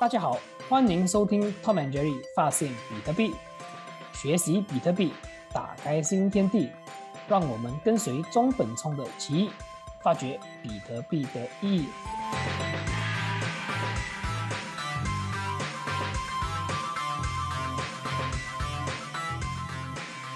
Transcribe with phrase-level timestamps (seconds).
[0.00, 3.34] 大家好，欢迎收听 Tom and Jerry 发现比特币，
[4.12, 5.12] 学习比特币，
[5.52, 6.70] 打开新天地。
[7.26, 9.50] 让我们跟随中本聪的奇遇，
[10.00, 11.88] 发掘比特币的意义。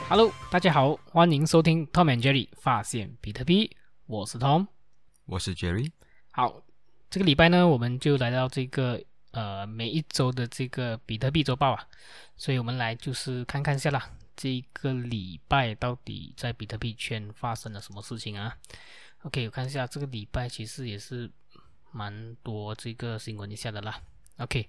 [0.09, 4.67] Hello，大家好，欢迎收听 Tom and Jerry 发现比特币，我是 Tom，
[5.27, 5.93] 我是 Jerry。
[6.33, 6.63] 好，
[7.09, 9.01] 这个礼拜呢，我们就来到这个
[9.33, 11.87] 呃每一周的这个比特币周报啊，
[12.37, 14.11] 所以我们来就是看看一下啦。
[14.35, 18.57] 这个礼拜到底在比特币圈发生了什么事情啊
[19.25, 21.31] ？OK，我看一下这个礼拜其实也是
[21.91, 24.01] 蛮多这个新闻一下的啦。
[24.39, 24.69] OK，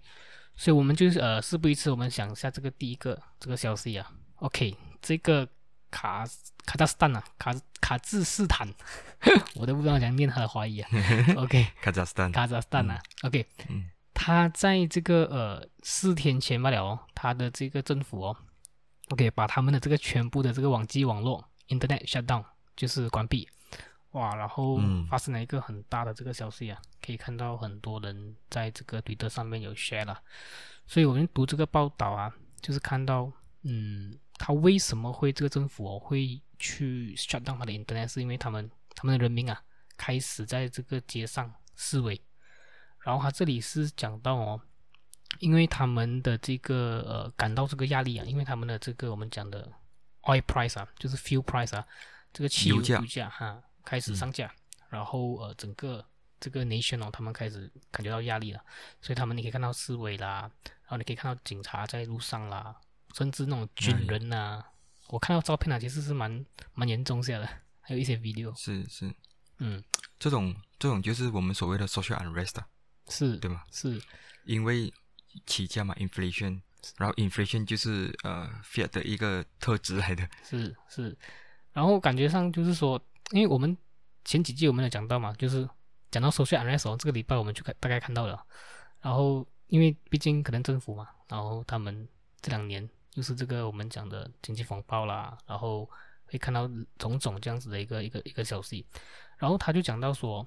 [0.56, 4.12] 所以我们就是呃事不宜迟，我们想一下这个第一个这个消息啊。
[4.36, 5.48] OK，这个
[5.90, 6.26] 卡
[6.66, 8.68] 卡扎斯坦啊，卡卡兹斯坦，
[9.56, 10.90] 我都不知道怎样念他的华语啊。
[11.38, 13.02] OK， 卡扎斯坦，卡扎斯坦啊。
[13.24, 18.38] OK，嗯，他在这个呃四天前罢了哦，他的这个政府哦。
[19.10, 23.48] OK，把他们的这个全部的这个网际网络 Internet shutdown 就是关闭，
[24.12, 30.18] 哇，然后发生了一个很大的这个消息啊，可以看到很多人在这个推特上面有 share 了，
[30.88, 33.32] 所以我们读这个报道啊，就是看到，
[33.64, 39.62] 嗯，他为什么会这个政府哦会去 shutdown 他的 Internet，是因为他们他们的人民啊
[39.98, 42.20] 开始在这个街上示威，
[43.04, 44.62] 然后他这里是讲到哦。
[45.40, 49.68] 因为他们的这个呃感到这个压力啊，因为他们的这个我们讲的
[50.22, 51.84] oil price 啊，就是 fuel price 啊，
[52.32, 53.28] 这个汽油价。
[53.30, 54.54] 哈开始上架，
[54.90, 56.06] 然后呃整个
[56.40, 58.64] 这个 nation 哦，他们开始感觉到压力了，
[59.02, 62.76] 所以他们你可以看到示威啦，然后你可以看到警察在路上啦，
[63.16, 64.64] 甚至那种军人呐，
[65.08, 66.46] 我看到照片啊，其实是蛮
[66.76, 67.50] 蛮严重下的，
[67.82, 69.12] 还有一些 video 是是。
[69.58, 69.84] 嗯，
[70.20, 72.60] 这种这种就是我们所谓的 social unrest
[73.14, 73.64] 是对吗？
[73.72, 74.02] 是
[74.46, 74.92] 因为。
[75.48, 76.62] 起价嘛，inflation，
[76.96, 80.30] 然后 inflation 就是呃 fiat 的一个特质来的。
[80.44, 81.18] 是是，
[81.72, 83.76] 然后感觉上就是说，因为我们
[84.24, 85.68] 前几季我们有讲到嘛，就是
[86.12, 88.46] 讲到 social unrest，这个礼拜我们就看大概看到了。
[89.02, 92.08] 然后因为毕竟可能政府嘛，然后他们
[92.40, 95.90] 这两年就是这个我们讲的经济风暴啦，然后
[96.26, 98.86] 会看到种种这样子的一个一个一个消息。
[99.40, 100.46] 然后他就讲到说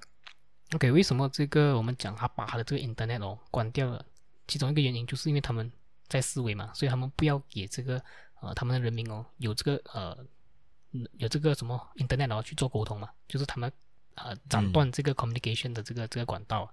[0.73, 4.05] ，OK，为什么这个我们讲他把他的这个 internet 哦关掉了？
[4.47, 5.71] 其中一个原因就是因为他们
[6.07, 8.01] 在思维嘛，所以他们不要给这个
[8.41, 10.17] 呃他们的人民哦有这个呃
[11.17, 13.71] 有这个什么 internet 哦去做沟通嘛，就是他们
[14.15, 16.71] 呃斩断这个 communication 的这个这个管道，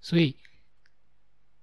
[0.00, 0.36] 所以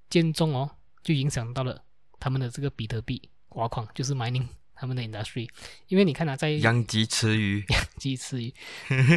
[0.10, 0.70] 间中哦
[1.04, 1.82] 就影响到了
[2.20, 5.50] 他们的这个比特币挖矿，就是 mining 他们的 industry，
[5.88, 8.54] 因为你看啊，在养鸡吃鱼， 养鸡吃鱼，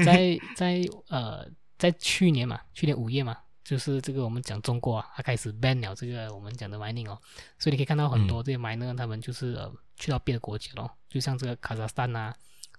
[0.04, 3.38] 在在呃在去年嘛，去年五月嘛。
[3.64, 7.20] 就是这个，我们讲中国啊，它开始 ban 了这个我们讲的 mining 哦，
[7.58, 12.32] 所以你可以看到很多这些 miner 他们就是呃去到别的国家咯，就像这个卡扎斯坦呐，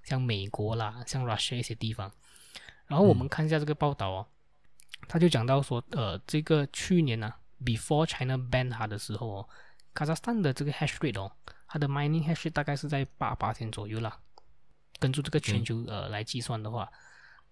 [0.04, 2.12] 像美国啦，像 Russia 一些地方。
[2.88, 4.26] 然后我们看一下这个报道哦，
[5.08, 7.32] 他就讲到说，呃，这个去年呢
[7.64, 9.50] ，before China ban 它的时候哦，
[9.94, 11.32] 卡扎斯坦的这个 hash rate 哦，
[11.68, 14.18] 它的 mining hash rate 大概是在八八千左右啦，
[14.98, 16.92] 根据这个全球呃来计算的话，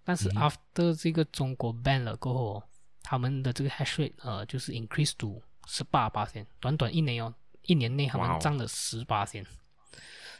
[0.08, 2.62] 但是 after 这个中国 ban 了过后。
[3.10, 9.42] 他们的这个 hash rate 呃，就是 increase to 十八八千，短短一年哦，一年内他们涨了十八千，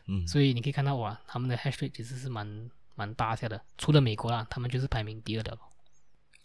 [0.04, 5.58] 嗯，所以你可以看到哇，他们的 hash rate 其实是蛮蛮大下的，除了美国啦，他们就是排名第二的。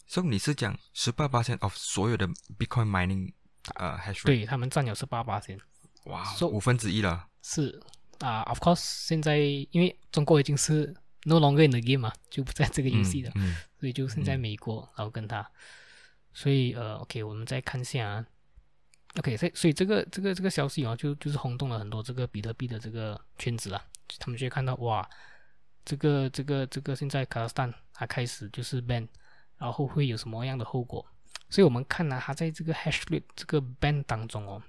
[0.06, 2.26] 所以你是讲十八八千 of 所有的
[2.58, 3.30] Bitcoin mining
[3.74, 4.24] 呃 hash rate？
[4.24, 5.60] 对他们占有十八八千，
[6.04, 7.26] 哇，五分之一了。
[7.42, 7.78] 是
[8.20, 9.36] 啊，of course，现在
[9.72, 13.32] 因为中国已经是 no longer in the game 嘛，就不在这个游戏了，
[13.78, 15.50] 所以就现在美国，然后跟他。
[16.32, 18.26] 所以呃，OK，我们再看一下啊
[19.18, 23.84] ，OK，所以所以这个这个这个消息啊，就就是轰动了很多这个比特币的这个圈子啊，
[24.18, 25.08] 他们就会看到哇，
[25.84, 29.06] 这个这个这个现在卡斯坦它开始就是 ban，
[29.58, 31.06] 然后会有什么样的后果？
[31.48, 34.60] 所以我们看呢，它在这个 hash rate 这个 ban 当中哦，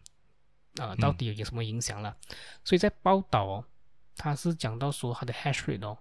[0.77, 2.15] 啊，到底有什么影响了？
[2.63, 3.65] 所以在报道哦，
[4.15, 5.97] 它是讲到说它的 hash rate 哦，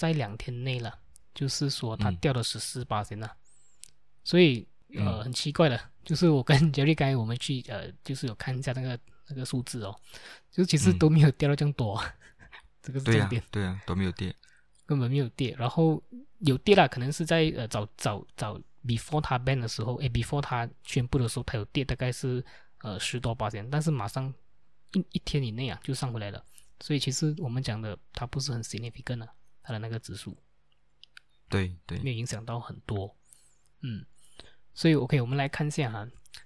[0.00, 0.98] 在两天内了，
[1.34, 3.30] 就是说它掉了十四八千了，
[4.24, 4.66] 所以。
[4.96, 8.98] 呃，很奇怪的，就是我跟杰瑞刚才我们去呃，就是有看一下那个
[9.28, 9.94] 那个数字哦，
[10.50, 12.02] 就其实都没有掉到这样多，
[12.82, 14.34] 这个是重点，对啊，都没有跌，
[14.86, 16.02] 根本没有跌，然后
[16.40, 22.44] 有跌了，可能是在呃早早早 before 它 ban 的时候，哎，before 它宣布的时候，它有跌，大概是
[22.80, 24.34] 呃十多八千，但是马上
[24.94, 26.44] 一一天以内啊就上回来了，
[26.80, 29.32] 所以其实我们讲的它不是很 significant 啊，
[29.70, 30.36] 它的那个指数，
[31.48, 33.16] 对对，没有影响到很多，
[33.82, 34.04] 嗯。
[34.74, 36.04] 所以，OK，我们来看一下哈。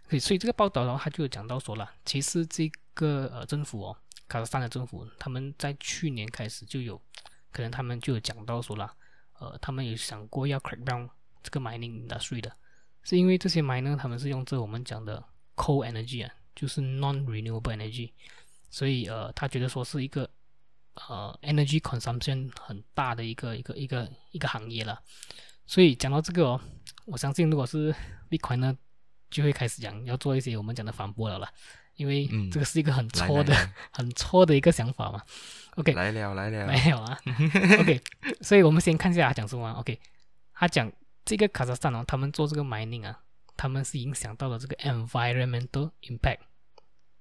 [0.08, 3.96] 所以所以这个报道的话，他就有讲到说了，其实这个呃政府哦，
[4.28, 7.00] 卡萨斯坦的政府，他们在去年开始就有，
[7.50, 8.94] 可能他们就有讲到说了，
[9.38, 11.08] 呃，他们有想过要 crack down
[11.42, 12.54] 这个 mining industry 的，
[13.02, 15.22] 是因为这些 miner 他们是用这我们讲的
[15.54, 18.12] coal energy 啊，就是 non renewable energy，
[18.70, 20.28] 所以呃，他觉得说是一个
[20.94, 25.00] 呃 energy consumption 很大的一个一个一个一个行业了，
[25.66, 26.60] 所以讲到这个哦，
[27.06, 27.94] 我相信如果是
[28.30, 28.76] Bitcoin 呢。
[29.30, 31.48] 就会开始讲要做一些我们讲的反驳了啦，
[31.96, 33.52] 因为这个是一个很错的、
[33.90, 35.20] 很错的一个想法嘛。
[35.74, 37.18] OK，来了来了，没有啊。
[37.80, 38.00] OK，
[38.42, 39.68] 所以我们先看一下他讲什么。
[39.72, 39.98] OK，
[40.52, 40.92] 他讲
[41.24, 43.18] 这个卡萨斯坦哦，他们做这个 mining 啊，
[43.56, 46.38] 他们是影响到了这个 environmental impact，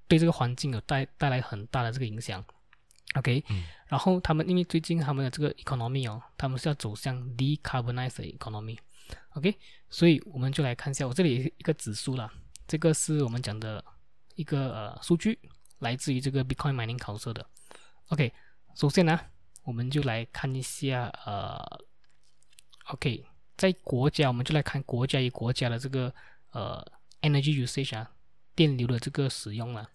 [0.08, 2.46] 对这个环境有带带来很大的这个影响。
[3.16, 3.44] OK，
[3.88, 8.78] 然后他们因为最近他们的这个 economy 哦，他们是要走向 decarbonized economy。
[9.36, 9.56] OK，
[9.90, 12.32] 所以我们就来看一下，我这里一个指数啦，
[12.68, 13.84] 这个是我们讲的
[14.36, 15.38] 一个呃数据，
[15.80, 17.46] 来自于这个 Bitcoin Mining 考测的。
[18.08, 18.34] OK，
[18.76, 19.20] 首先呢，
[19.64, 21.60] 我们就来看一下呃
[22.88, 23.24] ，OK，
[23.58, 26.12] 在国家，我们就来看国家与国家的这个
[26.52, 26.84] 呃
[27.22, 28.10] energy usage 啊，
[28.56, 29.88] 电流的这个使用啊，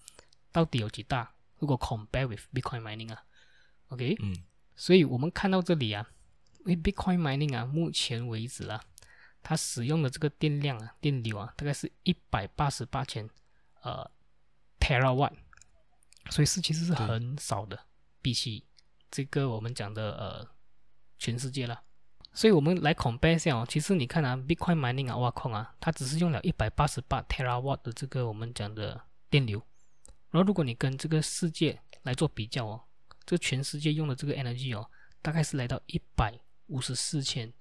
[0.52, 1.32] 到底有几大？
[1.58, 3.22] 如果 compare with Bitcoin Mining 啊
[3.88, 4.34] ，OK，嗯，
[4.76, 6.08] 所以我们看到这里啊，
[6.60, 8.82] 因为 Bitcoin Mining 啊，目前为止啊。
[9.40, 13.26] 它使用的这个电量啊，电流啊，大概是一百八十八千
[13.82, 14.10] 呃
[14.80, 15.32] terawatt，
[16.28, 17.78] 所以是其实是很少的，
[18.20, 18.64] 比起
[19.12, 20.48] 这个我们讲的呃
[21.18, 21.80] 全世界了。
[22.34, 29.00] 所以我们来 compare 一下哦，其实你看啊，Bitcoin mining 啊，挖矿啊，它只是用了一百八十八 terawatt 的这个我们讲的
[29.30, 29.62] 电流，
[30.30, 32.82] 然后如果你跟这个世界来做比较哦，
[33.24, 34.88] 这个全世界用的这个 energy 哦，
[35.22, 37.52] 大概是来到一百五十四千。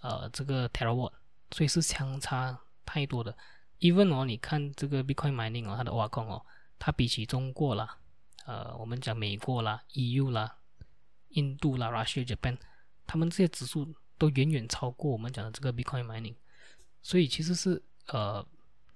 [0.00, 1.12] 呃，这个 terawatt，
[1.50, 3.34] 所以是相差太多的。
[3.80, 6.44] Even 哦，你看这个 Bitcoin mining 哦，它的挖矿哦，
[6.78, 7.98] 它比起中国啦，
[8.44, 10.58] 呃，我们讲美国啦、EU 啦、
[11.28, 12.58] 印度啦、Russia、Japan，
[13.06, 16.36] 他们这些指数都远远超过我们讲的这个 Bitcoin mining。
[17.00, 18.46] 所以其实是呃，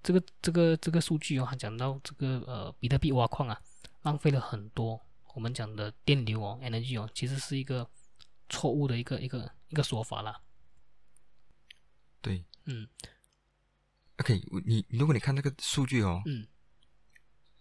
[0.03, 3.61] 这个这个这个数据哦，它讲到这个呃，比特币挖矿啊，
[4.03, 5.01] 浪费了很多。
[5.35, 7.89] 我们讲的电流哦，energy 哦，其实是一个
[8.49, 10.41] 错误的一个一个一个说法啦。
[12.21, 12.89] 对，嗯
[14.17, 16.47] ，OK，你如果你看那个数据哦，嗯，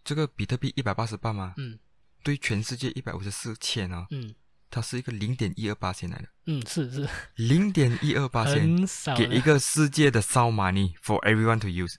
[0.03, 1.53] 这个比特币一百八十八吗？
[1.57, 1.77] 嗯，
[2.23, 4.33] 对，全世界一百五十四千啊，嗯，
[4.71, 8.75] 它是一个零点一二八千来的，嗯，是是，零点一二八千，
[9.15, 11.95] 给一个世界的 s o money for everyone to use，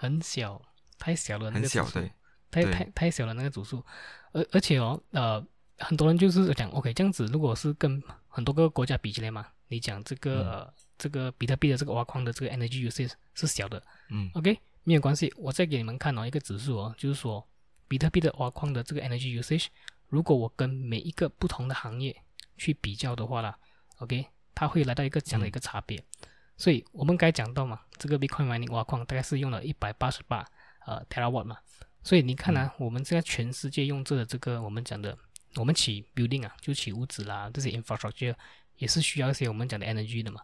[0.00, 0.60] 很小，
[0.98, 2.10] 太小了，那个小，对，
[2.50, 3.84] 太太太小了那个组数，
[4.32, 5.44] 而而且哦，呃，
[5.78, 10.72] 很多人就是讲，OK，这样子，如果是跟很多个国家比起来嘛，你讲这个。
[11.00, 17.42] 这个比特币的这个挖矿的这个 energy usage 是小的，嗯，OK，没有关系，我再给你们看哦一个指数哦，就是说
[17.88, 19.68] 比特币的挖矿的这个 energy usage，
[20.08, 22.14] 如果我跟每一个不同的行业
[22.58, 23.58] 去比较的话啦
[23.96, 25.98] ，OK，它会来到一个这样的一个差别。
[26.60, 30.46] 所以我们该讲到嘛，这个 Bitcoin mining 挖矿大概是用了一百八十八
[30.84, 31.56] 呃 terawatt 嘛，
[32.02, 35.16] 所以你看呢，我们现在全世界用这个这个我们讲的，
[35.54, 38.34] 我们起 building 啊，就起屋子啦，这些 infrastructure
[38.76, 40.42] 也是需要一些我们讲的 energy 的嘛。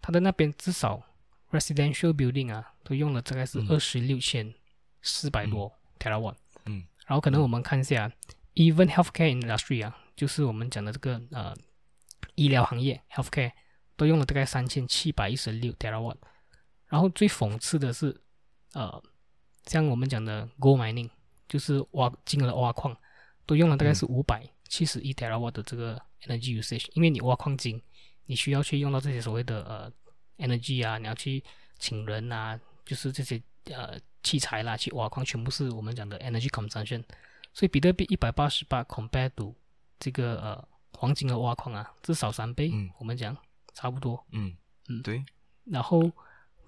[0.00, 1.02] 它的那边至少
[1.50, 4.54] residential building 啊，都用了大概是二十六千
[5.02, 6.36] 四百多 terawatt。
[6.64, 8.10] 嗯，然后可能我们看一下
[8.54, 11.54] ，even healthcare industry 啊，就是我们讲的这个呃
[12.36, 13.52] 医疗行业 healthcare
[13.98, 16.16] 都用了大概三千七百一十六 terawatt。
[16.86, 18.18] 然后最讽刺的是，
[18.72, 19.02] 呃，
[19.66, 21.10] 像我们讲的 gold mining，
[21.46, 22.96] 就是挖金的挖矿，
[23.44, 27.82] 都用了大概是五百七十一 terawatt 的这个 energy usage，因为你挖矿金。
[28.30, 29.90] 你需要去用到这些所谓的呃
[30.36, 31.42] energy 啊，你要去
[31.78, 37.02] 请人啊，就是这些呃器材啦，去挖矿，全部是我们讲的 energy consumption。
[37.54, 39.54] 所以比特币一百八十八 compared to
[39.98, 42.70] 这个呃黄金的挖矿啊，至少三倍。
[42.70, 43.34] 嗯，我们讲
[43.78, 44.26] 差不多。
[44.32, 44.52] 嗯
[44.88, 45.24] 嗯，对。
[45.64, 46.10] 然后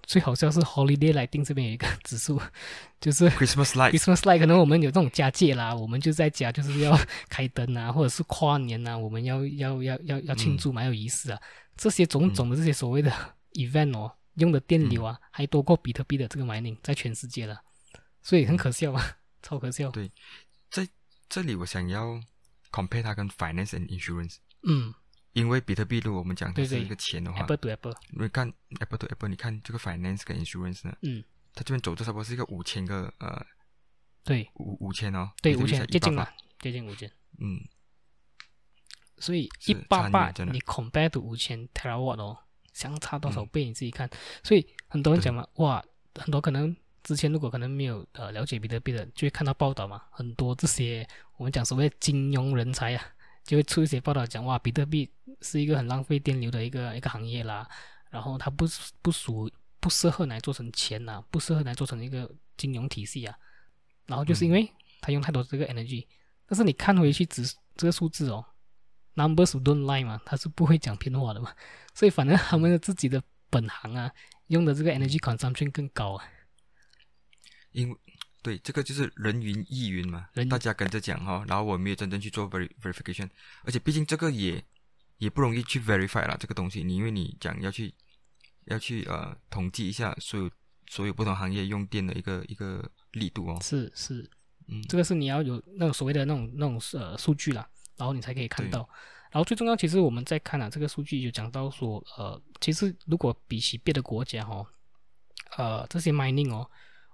[0.03, 2.41] 最好笑是 holiday 来定这边有一个指数，
[3.01, 3.91] 就是 Christmas light。
[3.91, 11.41] Christmas light 可能我们有这种家界啦，我们就在家就是要开灯啊，或者是跨年啊，我们要要要要要庆祝，蛮有仪式啊。
[11.75, 13.11] 这些种种的这些所谓的
[13.53, 17.59] event 哦，用的电流啊，还多过比特币的这个 mining 在全世界了，
[18.21, 19.89] 所以很可笑啊，超可笑。
[19.89, 20.09] 对，
[20.69, 20.87] 在
[21.27, 22.21] 这里我想要
[22.71, 24.37] compare 它跟 finance and insurance。
[24.63, 24.93] 嗯。
[25.33, 31.23] 因为比特币如果我们讲它是一个钱的话，Apple to Apple，你看 Apple to Apple，你看这个 finance 跟 insurance 呢，嗯，
[31.53, 33.45] 它这边走的差不多是一个五千个呃，
[34.23, 37.61] 对，五五千哦，对，五千接近了，接近五千，嗯。
[39.17, 42.35] 所以一八八，你 compare to 五千 terawatt 哦，
[42.73, 43.65] 相差多少倍？
[43.65, 44.09] 你自己看。
[44.43, 45.85] 所以很多人讲嘛，哇，
[46.15, 51.07] 很多可能之前如果可能没有呃了解比特币的，就会看到报道嘛，很多这些
[51.37, 53.05] 我们讲所谓的金融人才啊，
[53.43, 55.09] 就会出一些报道讲哇，比特币
[55.41, 57.67] 是一个很浪费电流的一个一个行业啦，
[58.09, 58.65] 然后它不
[59.01, 63.35] 不属不适合来做成钱呐、不适合来做成一个金融体系啊，
[64.05, 64.71] 然后就是因为
[65.01, 66.05] 它用太多这个 energy，
[66.45, 67.43] 但是你看回去只
[67.75, 68.45] 这个数字哦
[69.15, 71.53] ，numbers don't lie 嘛，它是不会讲骗话的嘛，
[71.93, 74.11] 所以反正他们的自己的本行啊，
[74.47, 76.23] 用的这个 energy consumption 更高啊。
[77.71, 77.97] 因为
[78.41, 83.29] 对这个就是人云亦云嘛人，大家跟着讲哈，然后我没有真正去做 ver verification，
[83.63, 84.63] 而且毕竟这个也
[85.17, 87.93] 也不容易去 verify 啦，这个东西，你因为你讲要去
[88.65, 90.49] 要去呃统计一下所有
[90.87, 94.29] 所有不同行业用电的一个一个力度哦，是是，
[94.67, 94.81] 嗯。
[94.89, 98.87] 这个是你要有那种所谓的那种那种呃数据啦，然后你才可以看到。
[99.31, 104.65] 然后最重要，其实我们在看啊，这个数据有讲到说，呃，其实如果比起别的国家哈、
[105.55, 106.69] 呃，这些 mining 哦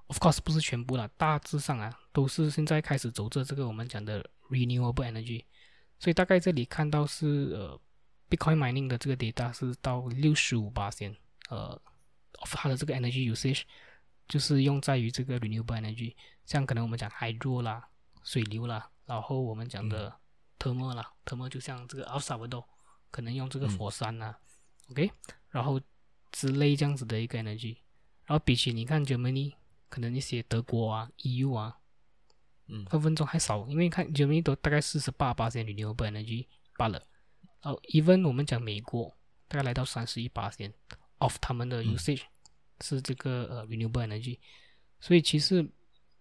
[0.07, 5.45] ，of course 不是全部啦，大致上啊都是现在开始走这这个我们讲的 renewable energy，
[5.99, 7.79] 所以大概这里看到是呃
[8.29, 11.15] Bitcoin mining 的这个 data 是到六十五八千，
[11.49, 11.79] 呃
[12.39, 13.63] ，of 它的这个 energy usage
[14.27, 17.87] 就是用在于这个 renewable energy，像可能我们讲 hydro 啦、
[18.23, 20.13] 水流啦，然后我们讲的
[20.59, 22.65] thermal 啦，thermal 就像这个 El Salvador
[23.11, 24.35] 可能用这个嗯火山呐、
[24.89, 25.09] OK，
[25.49, 25.79] 然后
[26.31, 27.77] 之类这样子的一个 energy，
[28.25, 29.55] 然后比起你看 Germany，
[29.89, 31.77] 可能一些德国啊、EU 啊，
[32.67, 37.01] 嗯分分钟还少，因为看 Germany 都大概四十八八 renewable energy 罢了，
[37.61, 39.15] 然后 even 我们讲美国
[39.47, 40.51] 大概来到三十一八
[41.19, 42.23] of 他们的嗯 usage、
[42.81, 44.39] 是这个呃 renewable energy，
[44.99, 45.67] 所以其实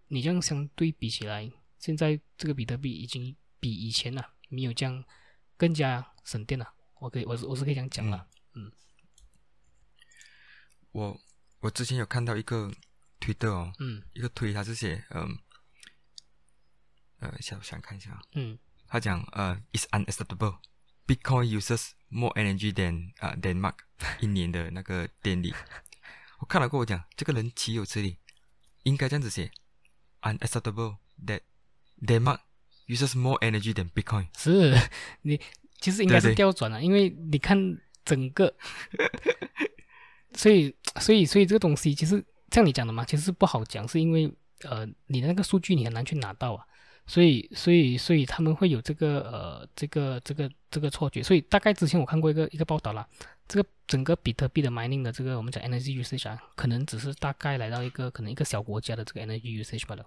[0.08, 5.04] 你这样相对比起来，现在这个比特币已经比以前呢、没有这样
[5.56, 6.72] 更加省电了。
[6.98, 8.26] 我可以，我是我是可以这样讲了。
[10.92, 11.20] 我
[11.60, 12.72] 我之前有看到一个
[13.26, 15.36] 推特哦，嗯一个推他是写嗯
[17.18, 18.56] 呃，想想看一下啊，嗯
[18.86, 20.58] 他讲呃，is unacceptable。
[21.08, 23.74] Bitcoin uses more energy than 啊、Denmark
[24.20, 25.52] 一年的那个电力。
[26.38, 28.18] 我看了过后，我讲这个人岂有此理，
[28.84, 29.50] 应该这样子写
[30.22, 31.40] ：unacceptable that
[32.00, 32.40] Denmark
[32.86, 34.28] uses more energy than Bitcoin。
[34.36, 34.76] 是
[35.22, 35.40] 你
[35.80, 37.56] 其实应该是调转了，因为你看
[38.04, 38.54] 整个，
[40.34, 46.64] 所以所以所以这个东西其实像你讲的嘛，其实不好讲，是因为呃你的那个数据你很难去拿到啊，
[47.06, 53.06] 所以所以所以他们会有这个呃这个这个这个错觉，所以大概之前我看过一个一个报道啦，
[53.46, 60.04] 这个整个比特币的 mining 的这个我们讲 energy usage 啊，可能只是大概来到一个可能一个小国家的这个 energy usage 罢了，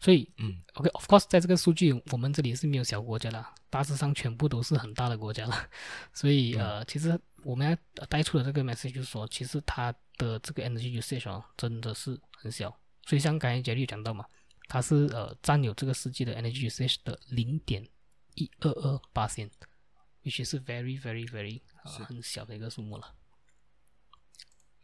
[0.00, 0.62] 所以嗯。
[0.74, 5.54] OK，of、course，在这个数据我们这里是没有小国家啦，大致上全部都是很大的国家了，
[6.12, 12.70] 所以呃，其实我们要带出的这个 message 就是说，其实它的这个 energy usage 哦，真的是很小，
[13.06, 14.24] 所以像刚才杰律讲到嘛，
[14.68, 17.88] 它是呃占有这个世界的 energy usage 的零点
[18.34, 19.50] 一二二八千
[20.22, 22.04] ，which 是 very very very 呃是。
[22.04, 23.14] 很小的一个数目了。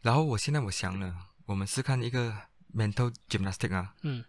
[0.01, 2.35] 然后我现在我想了，我们是看一个
[2.73, 4.23] mental gymnastic 啊，嗯。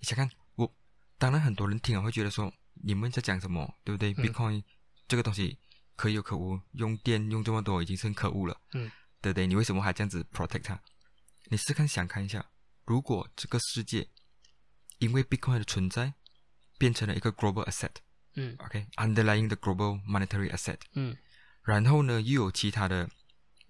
[0.00, 0.72] 你想看我，
[1.18, 4.14] 当然很多人听了会觉得说你们在讲什么，对不对、嗯。
[4.14, 4.64] B i t c o i n
[5.08, 5.58] 这个东西
[5.96, 9.46] 可有可无，用电用这么多已经是很可恶了，嗯，对不对？
[9.46, 10.80] 你为什么还这样子 protect 它？
[11.50, 12.50] 你试看想看一下，
[12.84, 14.08] 如果这个世界
[14.98, 16.14] 因为 Bitcoin 的存在
[16.78, 19.14] 变成了一个 global asset，OK，、嗯。
[19.14, 21.16] Underlying the global monetary asset，嗯。
[21.62, 23.08] 然后呢又有其他的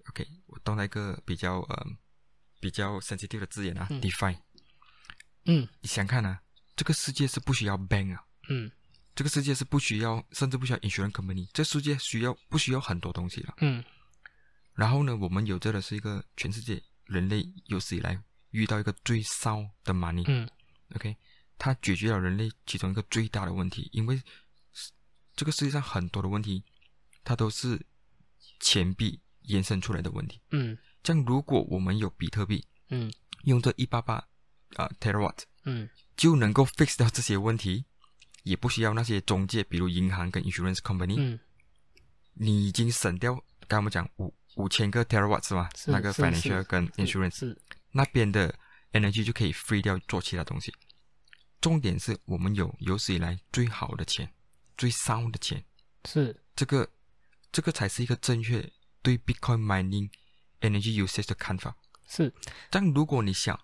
[0.08, 1.86] ，OK，我动了一个比较呃
[2.60, 4.00] 比较 sensitive 的字眼啊、嗯。
[4.00, 4.38] define，
[5.44, 5.68] 嗯。
[5.80, 6.42] 你想看啊，
[6.76, 8.70] 这个世界是不需要 bank 啊，嗯。
[9.14, 13.54] 这个世界是不需要，甚至不需要 insurance company，这世界需要不需要很多东西了。
[13.58, 13.84] 嗯
[14.78, 18.16] 然后呢，我们有着的是一个全世界人类有史以来
[18.50, 20.48] 遇到一个最烧的 money，OK，、嗯。
[20.94, 21.16] OK？
[21.58, 24.22] 它解决了人类其中一个最大的问题，因为
[25.34, 26.62] 这个世界上很多的问题，
[27.24, 27.84] 它都是
[28.60, 30.40] 钱币延伸出来的问题。
[30.52, 30.78] 嗯。
[31.02, 33.12] 像，如果我们有比特币，嗯。
[33.42, 34.14] 用这一八八
[34.76, 35.90] 啊 terawatt 嗯。
[36.16, 37.84] 就能够 fix 掉这些问题，
[38.44, 41.40] 也不需要那些中介，比如银行跟 insurance company，、嗯。
[42.34, 43.34] 你已经省掉，
[43.66, 45.68] 刚才我们讲五五千个 terawatt 是吗？
[45.74, 47.62] 是那个 financial 跟 insurance 是
[47.92, 48.54] 那边的
[48.92, 50.72] energy 就可以 free 掉做其他东西。
[51.60, 54.32] 重点是我们有有史以来最好的钱，
[54.76, 55.64] 最 sound 的钱，
[56.04, 56.88] 是这个
[57.50, 58.70] 这个才是一个正确
[59.02, 60.10] 对 Bitcoin mining
[60.60, 61.76] energy usage 的看法。
[62.06, 62.32] 是
[62.70, 63.58] 但如果你想，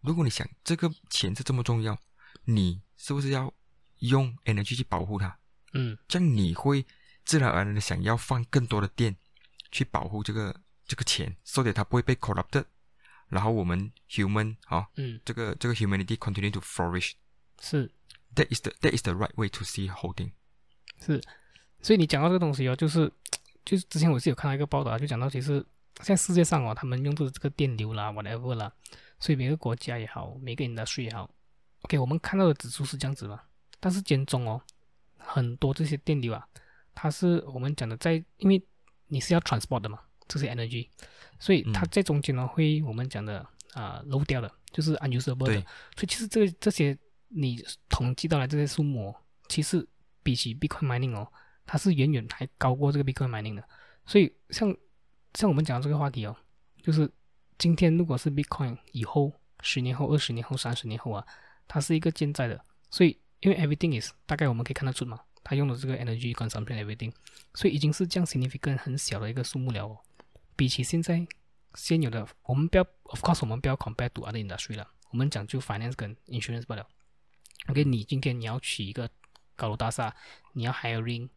[0.00, 1.98] 如果你想这个钱是这么重要，
[2.44, 3.52] 你是不是要
[3.98, 5.38] 用 energy 去保护它？
[5.72, 6.86] 嗯这样你会
[7.24, 9.16] 自然而然的想要放更多的电
[9.70, 10.54] 去保护这个
[10.86, 12.64] 这个钱所以它不会被 corrupted，
[13.28, 17.12] 然后我们 human 啊、嗯，这个这个 humanity continue to flourish。
[17.60, 17.90] 是。
[18.34, 20.32] That is the that is the right way to see whole thing。
[21.00, 21.22] 是，
[21.80, 23.10] 所以你讲到这个东西哦，就是
[23.64, 25.64] 就是之前我是有看到一个报道啊，就讲到其实
[26.02, 28.70] 现在世界上哦，他们用的这个电流啦，whatever 啦，
[29.18, 31.30] 所以每个国家也好，每个 industry 也好
[31.80, 33.40] ，OK，我们看到的指数是这样子嘛，
[33.80, 34.60] 但是间中哦，
[35.16, 36.46] 很多这些电流啊，
[36.94, 38.62] 它是我们讲的在，因为
[39.08, 40.88] 你是要 transport 的嘛，这些 energy，
[41.38, 45.60] 所以它嗯在中间呢会我们讲的啊、漏掉的，就是 unusable 的，
[45.94, 46.96] 所以其实这个这些
[47.28, 49.14] 你统计到来这些数目、哦，
[49.48, 49.86] 其实
[50.22, 51.30] 比起 Bitcoin mining 哦，
[51.66, 53.62] 它是远远还高过这个 Bitcoin mining 的。
[54.06, 54.74] 所以像
[55.34, 56.34] 像我们讲这个话题哦，
[56.82, 57.10] 就是
[57.58, 61.26] 今天如果是 Bitcoin 以后十年后、二十年后、三十年后啊，
[61.68, 62.64] 它是一个健在的。
[62.90, 67.12] 所以因为 everything is 大概我们可以看得出嘛，它用的这个 energy consumption everything，
[67.54, 69.96] 所以已经是这样 significant 很小的一个数目了哦。
[70.56, 71.24] 比起现在
[71.74, 76.84] 现有的，我们不要，of course 我们不要 compare to other industry 了，我们讲就 finance 跟 insurance 罢了。
[77.68, 79.08] OK，你今天你要取一个
[79.54, 80.12] 高楼大厦，
[80.54, 81.28] 你要 hiring，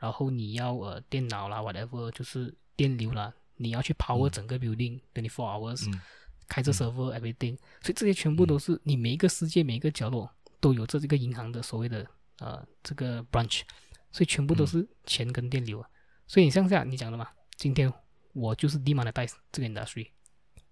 [0.00, 6.00] 然后你要呃电脑啦，whatever，就是电流啦，你要去 power 整个 building twenty four hours，、嗯
[6.48, 10.28] 开着 server everything，所以这些全部都是你每一个世界每一个角落
[10.60, 12.06] 都有这这个银行的所谓的
[12.42, 13.62] 呃这个 branch，
[14.10, 15.88] 所以全部都是钱跟电流啊。
[16.26, 17.92] 所以你像下你讲的嘛，今天
[18.32, 20.08] 我就是 demonetize 这个 industry，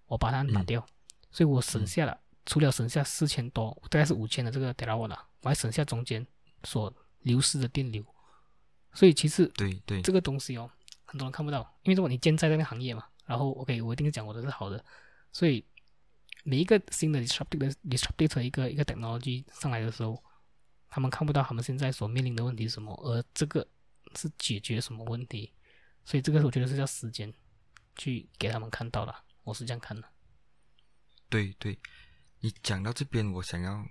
[0.07, 0.85] 我把它打掉，
[1.31, 6.25] 所以我省下了，除了省下四千多，大概是五千的这个 terawatt 啦，我还省下中间
[6.63, 8.03] 所流失的电流。
[8.93, 10.01] 所以其实对对。
[10.01, 10.69] 这个东西哦，
[11.05, 14.83] 很多人看不到，因为如果你建在那个行业嘛，然后 OK，我一定是讲我的是好的，
[15.31, 15.63] 所以
[16.43, 20.21] 每一个新的 disruptive disruptive 的一个一个 technology 上来的时候，
[20.91, 23.65] 他们看不到他们现在所面临的问题是什么，而这个
[24.13, 25.53] 是解决什么问题，
[26.03, 27.33] 所以这个我觉得是要时间
[27.95, 30.07] 去给他们看到了，我是这样看的。
[31.29, 31.79] 对对，
[32.41, 33.87] 你讲到这边，我想要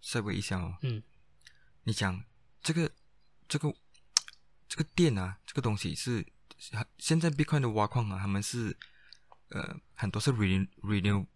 [0.00, 0.78] 稍微一下哦。
[0.82, 1.02] 嗯。
[1.82, 2.22] 你讲
[2.62, 2.88] 这个
[3.48, 3.74] 这个
[4.68, 6.24] 这个电啊，这个东西是
[6.98, 8.76] 现在 Bitcoin 的挖矿啊，他们是
[9.48, 11.26] 呃很多是 renew renew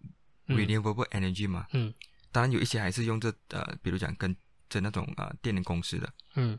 [0.47, 0.57] 嗯。
[0.57, 1.93] renewable energy 嘛，嗯。
[2.31, 4.37] 当然有一些还是用这呃，比如讲跟
[4.75, 6.59] 着那种啊、呃电能公司的，嗯。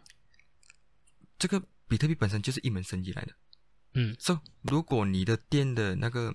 [1.37, 3.35] 这个比特币本身就是一门生意来的。
[3.93, 4.15] 嗯。
[4.19, 6.33] So 如果你的电的那个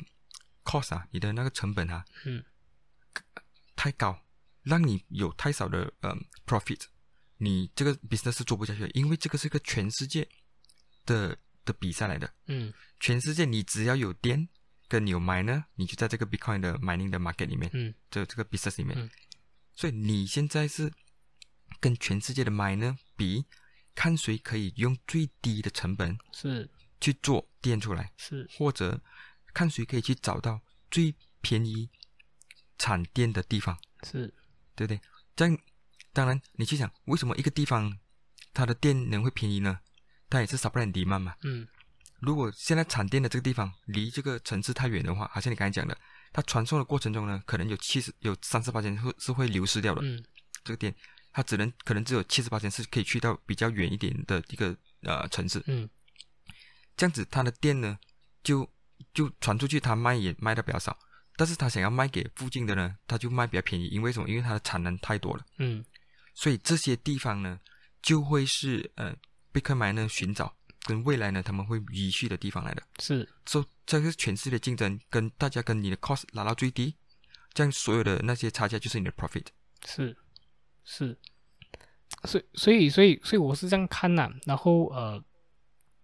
[0.62, 2.44] cost 啊，你的那个成本啊嗯。
[3.74, 4.22] 太高，
[4.62, 6.14] 让你有太少的呃
[6.46, 6.82] profit，
[7.38, 10.28] 你这个 business 是做不下去的，因为这个是一个全世界
[11.06, 12.30] 的的比赛来的。
[12.46, 12.72] 嗯。
[13.00, 14.46] 全世界你只要有电
[14.86, 17.94] 跟你有 miner，你就在这个 Bitcoin 的 mining 的 market 里面，嗯。
[18.10, 18.98] 这这个 business 里面。
[18.98, 19.10] 嗯。
[19.72, 20.92] 所以你现在是
[21.80, 23.44] 跟全世界的 miner 比，
[23.94, 26.68] 看谁可以用最低的成本是
[27.00, 29.00] 去做电出来，是或者
[29.54, 31.88] 看谁可以去找到最便宜
[32.78, 34.32] 产电的地方，是
[34.74, 35.00] 对不对？
[35.34, 35.58] 这样，
[36.12, 37.98] 当然你去想，为什么一个地方
[38.52, 39.80] 它的电能会便宜呢？
[40.28, 41.34] 它也是 supply and demand 嘛。
[41.42, 41.66] 嗯
[42.20, 45.96] 如果现在产电的这个地方离这个城市太远的话，好像你刚才讲的，
[46.34, 50.02] 它传送的过程中呢，可能有七十有三十八千会是会流失掉的。
[50.02, 50.22] 嗯
[50.62, 50.94] 这个电，
[51.32, 55.62] 它只能可能只有七十八千是可以去到比较远一点的一个呃城市。
[55.66, 55.88] 嗯
[56.96, 57.98] 这样子，它的店呢
[58.42, 58.68] 就
[59.14, 60.98] 就传出去，它卖也卖的比较少。
[61.36, 64.28] 但是他想要卖给附近的呢，它就卖比较便宜，因为什么？
[64.28, 65.46] 因为它的产能太多了。
[65.56, 65.82] 嗯
[66.34, 67.58] 所以这些地方呢，
[68.02, 69.16] 就会是呃
[69.50, 72.82] 贝克买呢寻找跟未来呢他们会移去的地方来的。
[72.98, 76.94] 是所以这个是全世界的竞争，跟大家跟你的 cost 拉到最低，
[77.54, 79.46] 这样所有的那些差价就是你的 profit。
[79.86, 80.14] 是
[80.84, 81.16] 是，
[82.24, 85.22] 所以所以所以所以我是这样看呐、然后呃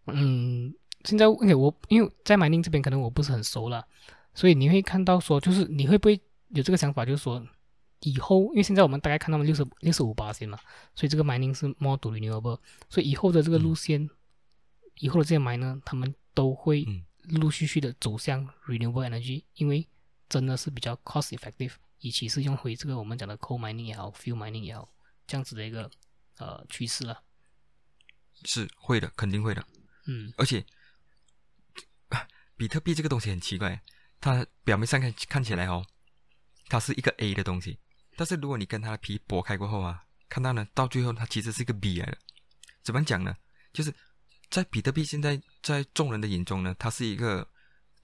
[0.06, 3.86] 嗯，现在 OK 我因为在 mining 这边可能我不是很熟了，
[4.34, 7.44] 所以你会看到说，就是你会不会有这个想法，就是说
[8.00, 10.58] 以后，因为现在我们大概看到六十六十五八线嘛，
[10.94, 12.58] 所以这个 mining 是 more to renewable，
[12.88, 14.08] 所以以后的这个路线，
[15.00, 17.04] 以后的这些 miner 他们都会嗯。
[17.28, 19.84] 陆陆续续的走向 renewable energy，因为
[20.28, 21.72] 真的是比较 cost effective，
[22.06, 24.88] 与其是用回这个我们讲的 coal mining 也好，fuel mining 也好，
[25.26, 25.90] 这样子的一个
[26.38, 27.20] 呃趋势了。
[28.44, 29.66] 是会的，肯定会的。
[30.06, 30.64] 嗯而且，
[32.54, 33.82] 比特币这个东西很奇怪，
[34.20, 35.84] 它表面上看看起来哦，
[36.68, 37.76] 它是一个 A 的东西，
[38.16, 42.16] 但是如果你跟它的皮剥开过后啊，看到呢，到最后它其实是一个 B 来的。
[42.84, 43.34] 怎么讲呢？
[43.72, 43.92] 就是
[44.48, 47.48] 在比特币现在在众人的眼中呢，它是一个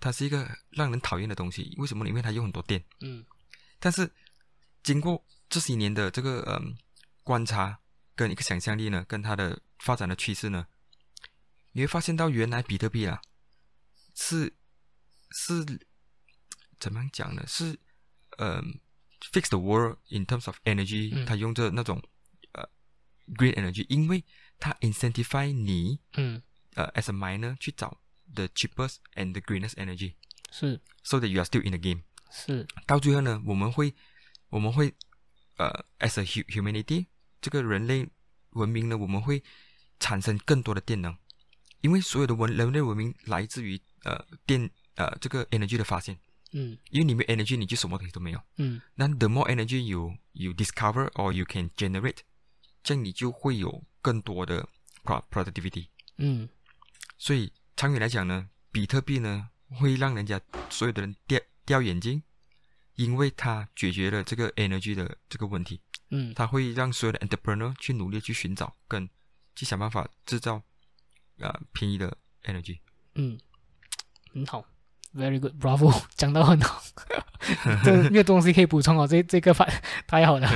[0.01, 1.73] 它是一个让人讨厌的东西。
[1.79, 2.09] 为什么？
[2.09, 2.83] 因为它有很多电。
[3.01, 3.25] 嗯
[3.83, 4.09] 但是
[4.85, 6.79] 经过这些年的这个嗯
[7.25, 7.81] 观察
[8.15, 10.69] 跟一个想象力呢，跟它的发展的趋势呢，
[11.73, 13.21] 你会发现到原来比特币啊
[14.15, 14.55] 是
[15.33, 15.65] 是
[16.79, 17.45] 怎么样讲呢？
[17.49, 17.77] 是
[18.39, 18.79] 嗯
[19.33, 22.01] ，fix the world in terms of energy，、嗯它用着那种
[22.53, 22.69] 呃
[23.35, 24.25] green energy，因为
[24.61, 26.41] 它 incentivize 你嗯，
[26.75, 28.01] 呃 as a miner 去找
[28.33, 30.15] the cheapest and the greenest energy，
[30.53, 32.05] 是，so that you are still in the game。
[32.33, 33.95] 是，到最后呢，我们会
[34.49, 34.95] 我们会
[35.59, 37.07] 呃，as a hu humanity，
[37.43, 38.09] 这个人类
[38.53, 39.43] 文明呢，我们会
[40.01, 41.15] 产生更多的电能，
[41.83, 46.19] 因为所有的文人类文明来自于呃电呃这个 energy 的发现，
[46.53, 46.79] 嗯。
[46.91, 48.43] 因为你没有 energy，你就什么东西都没有。
[48.57, 48.81] 嗯。
[48.95, 52.19] 那 the more energy you you discover or you can generate，
[52.83, 54.67] 这样你就会有更多的
[55.05, 55.89] pro- productivity。
[56.17, 56.49] 嗯。
[57.19, 60.41] 所以长远来讲呢，比特币呢会让人家
[60.71, 62.23] 所有的人掉掉眼睛，
[62.95, 66.33] 因为它解决了这个 energy 的这个问题，嗯。
[66.35, 69.09] 它会让所有的 entrepreneur 去努力去寻找跟
[69.55, 70.63] 去想办法制造
[71.39, 72.79] 呃便宜的 energy。
[73.15, 73.39] 嗯，
[74.33, 74.65] 很好
[75.15, 76.83] ，very good，bravo， 讲到很好，
[77.85, 79.69] 这没有东西可以补充哦，这这个反
[80.09, 80.49] 太好了，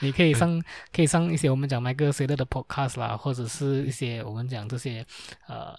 [0.00, 0.60] 你可以上
[0.92, 5.06] 可以上一些我们讲麦克谁的的 podcast 啦，或者是一些我们讲这些
[5.46, 5.78] 呃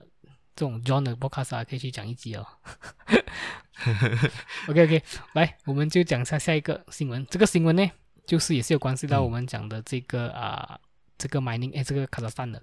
[0.56, 2.46] 这种 John 的 podcast 啊，可以去讲一集哦。
[4.70, 7.26] OK OK，来，我们就讲一下下一个新闻。
[7.30, 7.92] 这个新闻呢，
[8.26, 10.80] 就是也是有关系到嗯我们讲的这个啊、
[11.18, 12.62] 这个 mining 哎，这个卡扎斯坦的。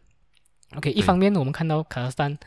[0.76, 2.38] OK，一方面我们看到卡扎斯坦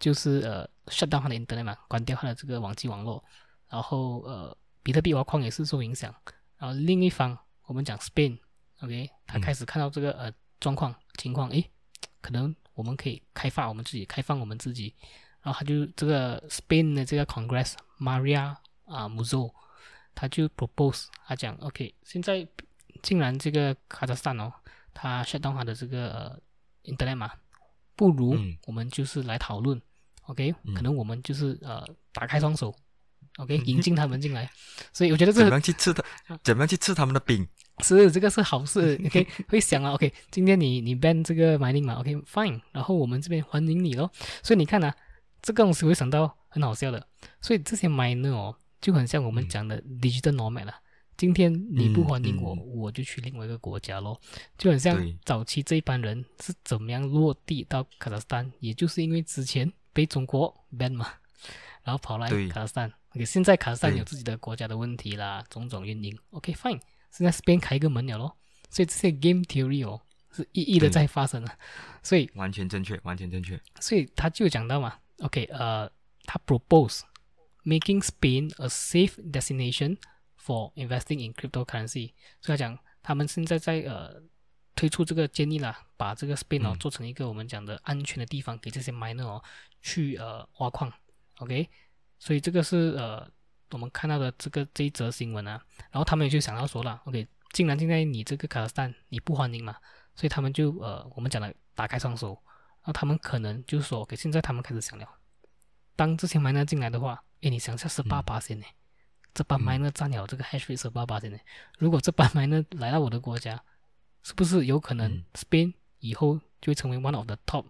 [0.00, 3.22] 就是呃 shut down 它的 internet 嘛，关掉它的这个网际网络，
[3.68, 6.14] 然后呃比特币挖矿也是受影响。
[6.58, 11.70] 然后另一方我们讲 Spain，OK，、他嗯开始看到这个呃状况情况，诶，
[12.20, 14.94] 可能我们可以开发我们自己，开放我们自己。
[15.42, 19.52] 然后他就这个 Spain 的这个 Congress Maria 啊 Muzo，
[20.14, 22.46] 他就 propose，他讲 OK，现在
[23.02, 24.52] 竟然这个卡扎斯坦哦，
[24.94, 26.40] 他 shut down 他的这个呃
[26.84, 27.32] internet 嘛，
[27.96, 29.80] 不如嗯我们就是来讨论
[30.22, 32.74] ，OK，、嗯可能我们就是呃打开双手
[33.38, 34.50] ，OK， 引进他们进来，
[34.92, 36.02] 所以我觉得这怎么个样去吃他？
[36.44, 37.48] 怎么样去吃他们的饼？
[37.80, 44.10] 是这个是好事， OK，会想啊，OK，今天你你 ban 这个 mining 嘛，OK，fine，、然后我们这边欢迎你咯。
[44.42, 44.94] 所以你看啊，
[45.42, 47.06] 这个东西会想到很好笑的，
[47.40, 50.74] 所以这些 miner 哦，就很像我们嗯讲的 digital nomad 了。
[51.16, 54.20] 今天你不欢迎我，嗯嗯我就去另外一个国家咯，
[54.56, 61.08] 就很像早期这一帮人是怎么样落地到卡扎斯坦，也就是因为之前被中国 ban 嘛，
[61.82, 62.92] 然后跑来卡扎斯坦。
[63.16, 66.16] OK，现在卡扎斯坦有自己的国家的问题啦，种种原因。
[66.30, 66.78] OK，fine，、
[67.10, 68.36] 现在 Spain 开一个门了咯，
[68.70, 71.58] 所以这些 game theory 哦是一一的在发生啊，
[72.02, 73.60] 所以完全正确，完全正确。
[73.80, 75.90] 所以他就有讲到嘛，OK，呃，
[76.24, 77.00] 他 propose
[77.64, 79.96] making Spain a safe destination
[80.38, 82.12] for investing in cryptocurrency。
[82.40, 84.22] 所以他讲他们现在在呃
[84.74, 89.42] 推出这个建议啦，把这个 Spain 哦、嗯做成一个我们讲的安全的地方，给这些 miner 哦
[89.82, 90.92] 去呃挖矿。
[91.38, 91.68] OK，
[92.18, 93.28] 所以这个是呃
[93.70, 99.76] 我们看到的这个这一则新闻啊，然后他们也就想到说了，OK，既然现在你这个卡扎斯坦你不欢迎嘛，
[100.14, 102.42] 所以他们就呃我们讲的打开双手。
[102.84, 105.06] 那他们可能就是说，OK，现在他们开始想了，
[105.94, 108.64] 当这些 miner 进来的话，诶，你想下十八八先呢，
[109.34, 109.64] 这班嗯。
[109.64, 111.38] miner 占了这个 hash rate 十八八先呢，
[111.78, 113.62] 如果这帮 miner 来到我的国家，
[114.22, 115.24] 是不是有可能嗯。
[115.34, 117.66] Spain 以后就会成为 one of the top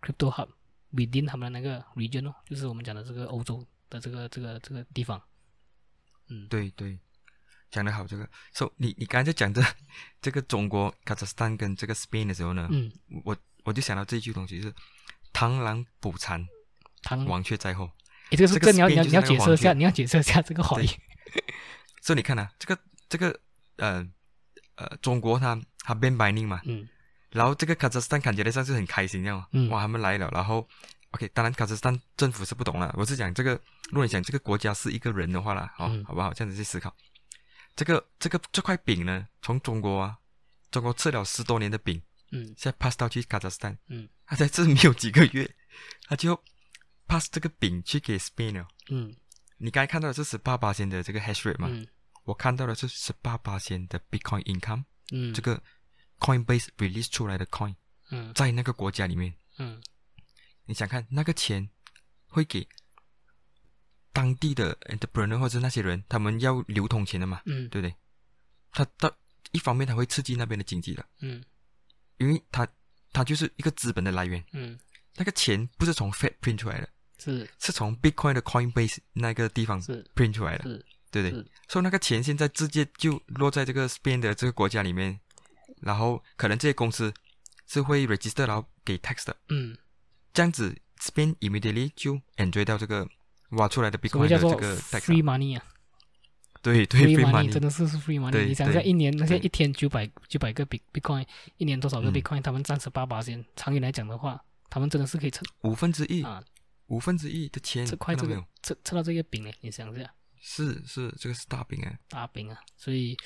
[0.00, 0.48] crypto hub
[0.94, 5.20] within 他们的那个 region 哦，就是我们讲的这个欧洲的这个这个这个地方，
[6.28, 6.98] 嗯，对对，
[7.70, 8.28] 讲得好，这个。
[8.52, 9.62] So 你你刚才在讲的
[10.20, 12.90] 这个中国卡扎斯坦跟这个 Spain 的时候呢，嗯，
[13.24, 14.72] 我我就想到这一句东西，是
[15.32, 16.46] 螳螂捕蝉，
[17.02, 17.90] 唐，黄雀在后。
[18.30, 20.86] 诶，这个是这个你要你要你要解释一下，你要解释一下这个话语，
[22.00, 23.40] 所以 你看啊，这个这个
[23.76, 24.06] 呃
[24.76, 26.88] 呃，中国它它 ban mining 嘛，嗯。
[27.30, 29.70] 然后这个卡扎斯坦看起来像是很开心，这样嘛，嗯。
[29.70, 30.68] 哇，他们来了，然后
[31.12, 33.52] OK，当然卡扎斯坦政府是不懂了，我是讲这个，
[33.90, 36.04] 如果你讲这个国家是一个人的话啦，好、嗯。
[36.04, 36.32] 好不好？
[36.32, 36.94] 这样子去思考，
[37.76, 40.18] 这个这个这块饼呢，从中国啊，
[40.70, 42.46] 中国吃了十多年的饼，嗯。
[42.56, 44.08] 现在 pass 到去卡扎斯坦，嗯。
[44.26, 45.54] 他在这没有几个月，
[46.08, 46.34] 他就
[47.06, 48.66] pass 这个饼去给 Spain 了。
[48.88, 49.14] 嗯。
[49.58, 51.68] 你刚才看到的是十八八仙的这个 hash rate 嘛？
[51.70, 51.86] 嗯。
[52.24, 55.60] 我看到的是十八八仙的 Bitcoin income，、嗯，这个
[56.20, 57.74] Coinbase release 出来的 coin，
[58.10, 58.32] 嗯。
[58.32, 59.82] 在那个国家里面，嗯
[60.66, 61.68] 你想看那个钱
[62.26, 62.66] 会给
[64.12, 67.68] 当地的 entrepreneur 或者那些人，他们要流通钱的嘛，嗯。
[67.68, 67.94] 对不对？
[68.72, 69.14] 他到
[69.52, 71.42] 一方面他会刺激那边的经济的，嗯。
[72.18, 72.66] 因为他
[73.12, 74.78] 他就是一个资本的来源，嗯，
[75.16, 77.48] 那个钱不是从 Fed print 出来的，是。
[77.58, 80.04] 是从 Bitcoin 的 Coinbase 那个地方是。
[80.14, 80.84] print 出来的，是。
[81.10, 81.50] 对不对？
[81.68, 85.20] 所以那个钱现在直接就落在这个 Spain 的这个国家里面，
[85.80, 87.12] 然后可能这些公司
[87.66, 89.76] 是会 register 然后给 tax 的，嗯，
[90.32, 93.06] 这样子 Spain immediately 就 enjoy 到这个
[93.50, 95.64] 挖出来的 Bitcoin 的这个 free money 啊，
[96.62, 98.46] 对对 free，free money 真的是是 free money。
[98.46, 102.12] 你想一下，一年那些一天九百九百个 bit bitcoin，一年多少个嗯。
[102.12, 103.44] Bitcoin，、他们占十八八先。
[103.56, 104.40] 长远来讲的话，
[104.70, 105.42] 他们真的是可以撑。
[105.62, 106.42] 五分之一，啊，
[106.86, 108.46] 五分之一的钱，这块这个看到没有？
[108.62, 111.92] 吃吃到这个饼呢，你想一下，是是，这个是大饼啊。
[112.08, 113.16] 大饼啊，所以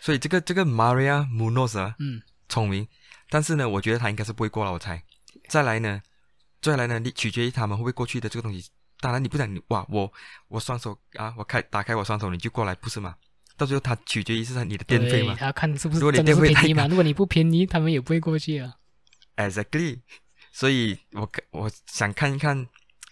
[0.00, 2.20] 所以这个这个 Maria Munoz 啊，嗯。
[2.48, 2.88] 聪明，
[3.28, 5.02] 但是呢，我觉得他应该是不会过了，我猜。
[5.48, 6.00] 再来呢，
[6.68, 8.70] 再来呢，你取决于他们会不会过去的这个东西。
[9.00, 10.12] 当然，你不想你哇，我
[10.48, 13.14] 我双手啊，我开打开我双手，你就过来，不是吗？
[13.56, 16.86] 到最后，它取决于是你的电费对，嘛他要看是不是如果你真的是电便宜嘛。
[16.88, 18.74] 如果你不便宜，他们也不会过去啊。
[19.36, 20.00] ，exactly。
[20.52, 22.66] 所以我看我想看一看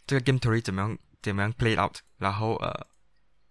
[0.07, 2.87] 这个 game theory 怎么样怎么样 play out，然后呃，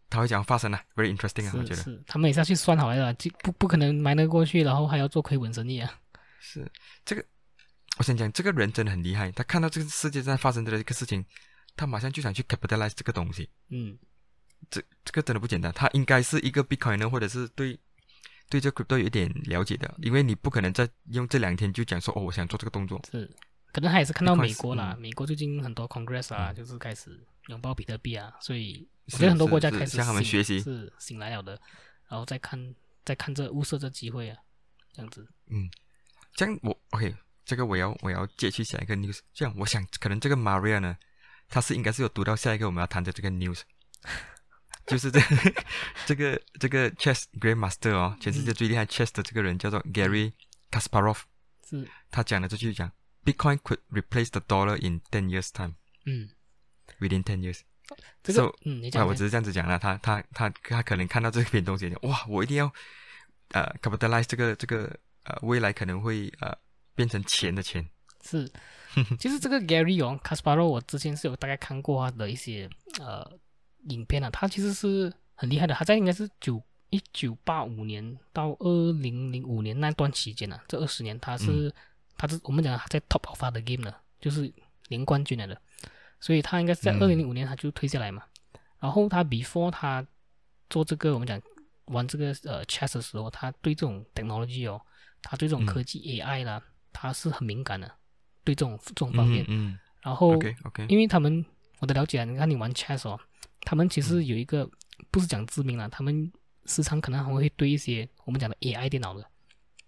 [0.09, 5.89] 他会怎样发生呢、？Very interesting 啊，我觉得是是，他们也是要去算好来的，就不不可能埋得过去，然后还要做亏本生意啊。
[6.39, 6.69] 是
[7.05, 7.25] 这个。
[7.97, 11.23] 我想讲，这个人真的很厉害，他看到这个世界在发生的这个事情，
[11.75, 13.49] 他马上就想去 capitalize 这个东西。
[13.69, 13.97] 嗯，
[14.69, 17.79] 这这个真的不简单，他应该是一个 Bitcoiner 或者是对
[18.49, 23.01] 对这 crypto 有一点了解的，因为你不可能在用这两天就讲说哦，我想做这个动作。
[23.09, 23.33] 是，
[23.71, 25.01] 可能他也是看到美国啦，嗯。
[25.01, 30.59] 美国最近很多 Congress 啊，就是开始拥抱比特币啊，所以我觉得很多国家开始向他们学习。
[30.59, 31.53] 是醒来了的，
[32.09, 34.37] 然后再看再看这物色这机会啊，
[34.91, 35.25] 这样子。
[35.47, 35.69] 嗯。
[36.35, 39.19] 这样我 OK，这个我要我要接去下一个 news。
[39.33, 40.97] 这样我想可能这个 Maria 呢，
[41.47, 43.61] 她是应该是有读到下一个我们要谈的这个 news，
[44.85, 45.19] 就是这
[46.05, 50.33] 这个这个 chess grandmaster 哦，全世界最厉害 chess 的这个人叫做 Gary
[50.71, 51.19] Kasparov，
[51.69, 52.91] 是，他讲的这句讲
[53.23, 56.29] Bitcoin could replace the dollar in ten years time 嗯
[56.99, 57.61] ，within ten years。
[58.23, 62.73] 这个 So，嗯，你啊，讲我只是这样子讲了，他他他他可能看到这篇东西，哇，我一定要
[63.49, 66.51] 呃 capitalize 这个这个呃未来可能会呃
[66.95, 67.87] 变成钱的钱，
[68.23, 68.49] 是，
[69.19, 73.29] 其实这个 Gary 哦 c a s p a r o 我之前是有大概看过他的一些呃
[73.89, 81.73] 影片啊，他其实是很厉害的，他在应该是九一九八五年到二零零五年那段期间啊，这二十年他是、
[82.17, 84.51] 他是我们讲他在 top of 他的 game 呢，就是
[84.87, 85.59] 连冠军来的，
[86.21, 87.01] 所以他应该是在嗯。
[87.03, 88.23] 二零零五年他就退下来嘛，
[88.79, 90.05] 然后他 before 他
[90.69, 91.41] 做这个我们讲
[91.85, 94.81] 玩这个呃 chess 的时候，他对这种 technology 哦，
[95.21, 95.67] 他对这种嗯。
[95.67, 96.63] 科技 AI 啦，
[96.95, 97.91] 他是很敏感的，
[98.45, 99.43] 对这种这种方面。
[99.49, 101.43] 嗯然后，OK OK，因为他们
[101.79, 103.19] 我的了解啊，你看你玩 chess 哦，
[103.61, 104.69] 他们其实有一个、
[105.09, 106.31] 不是讲致命了，他们
[106.65, 109.25] 时常可能还会对一些我们讲的 AI 电脑的，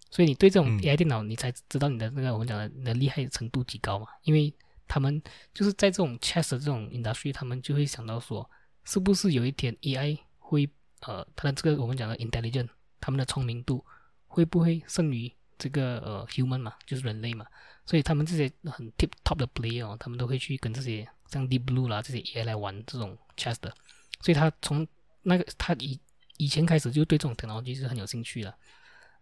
[0.10, 0.82] 所以你对这种嗯。
[0.82, 4.52] AI 电脑，你才知道你的那个我们讲的你的厉害程度极高嘛，因为
[4.88, 5.22] 他们
[5.54, 8.50] 就是在这种 chess 这种 industry，他们就会想到说，
[8.84, 10.67] 是不是有一天 AI 会
[11.02, 13.86] 呃它的这个我们讲的 intelligent，他们的聪明度
[14.26, 17.46] 会不会胜于这个呃 human 嘛，就是人类嘛？
[17.86, 23.74] 所以他们这些很 tip top 的 player 哦，他们都会去跟这些像 Deep Blue 啦这些 AI 来玩这种 chess 的，
[24.22, 24.86] 所以他从
[25.22, 26.00] 那个他以
[26.38, 28.54] 以前开始就对这种 technology 是很有兴趣的。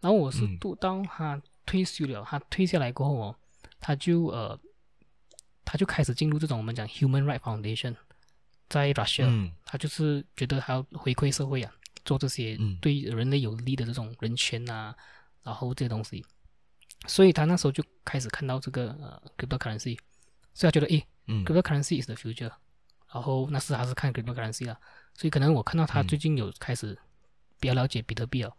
[0.01, 3.35] 然后我是嗯读到他退休了，他退下来过后哦，
[3.79, 4.59] 他就呃
[5.63, 7.95] 他就开始进入这种我们讲 Human Right Foundation，
[8.69, 11.71] 在 Russia，、嗯他就是觉得他要回馈社会啊，
[12.03, 14.95] 做这些嗯对人类有利的这种人权啊，
[15.45, 16.25] 然后这些东西，
[17.05, 19.95] 所以他那时候就开始看到这个呃 cryptocurrency，
[20.55, 21.45] 所以他觉得诶嗯。
[21.45, 22.51] cryptocurrency is the future，
[23.13, 24.75] 然后那时还是看 cryptocurrency 啦，
[25.13, 26.07] 所以可能我看到他嗯。
[26.07, 26.97] 最近有开始
[27.59, 28.51] 比较了解比特币了，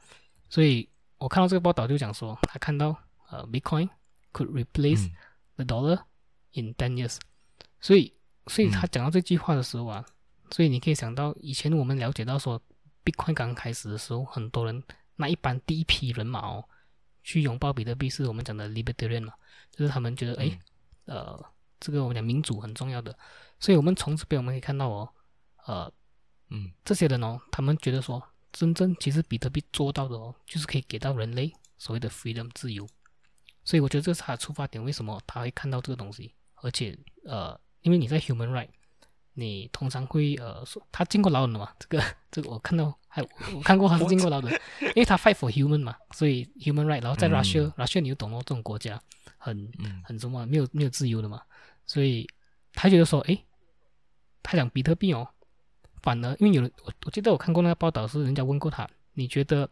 [0.49, 2.97] 所以我看到这个报道就讲说他看到
[3.31, 3.91] 呃 Bitcoin
[4.33, 5.13] could replace 嗯。
[5.57, 5.99] the dollar
[6.53, 7.19] in ten years，
[7.81, 8.15] 所以
[8.47, 10.07] 所以嗯他讲到这句话的时候啊，
[10.53, 12.63] 所以你可以想到以前我们了解到说
[13.05, 14.83] Bitcoin 刚开始的时候，很多人
[15.17, 16.69] 那一般第一批人马哦，
[17.27, 19.33] 去拥抱比特币是我们讲的 libertarian 嘛，
[19.73, 20.57] 就是他们觉得诶，
[21.07, 21.45] 呃，
[21.81, 23.19] 这个我们讲民主很重要的，
[23.59, 25.09] 所以我们从这边我们可以看到哦，
[25.67, 25.93] 呃，
[26.51, 26.71] 嗯。
[26.85, 32.89] 这些人哦，他们觉得说，真正其实比特币做到的哦，就是可以给到人类所谓的 freedom 自由。
[33.65, 38.69] 所以我觉得这是他的出发点，为什么他会看到这个东西，而且呃，因为你在 human right，
[39.33, 43.23] 你通常会呃说他进过牢了嘛，这个这个我看到还
[43.55, 44.51] 我看过他是进过牢的，
[44.81, 49.01] 因为他 fight for human 嘛，所以 human right，然后在嗯 Russia，Russia、你就懂咯，这种国家
[49.39, 51.41] 很嗯很什么没有没有自由的嘛，
[51.87, 52.29] 所以
[52.75, 53.43] 他觉得说，诶，
[54.43, 55.27] 他讲比特币哦，
[56.03, 59.69] 反而因为有人我我记得我看过那个报道是人家问过他，你觉得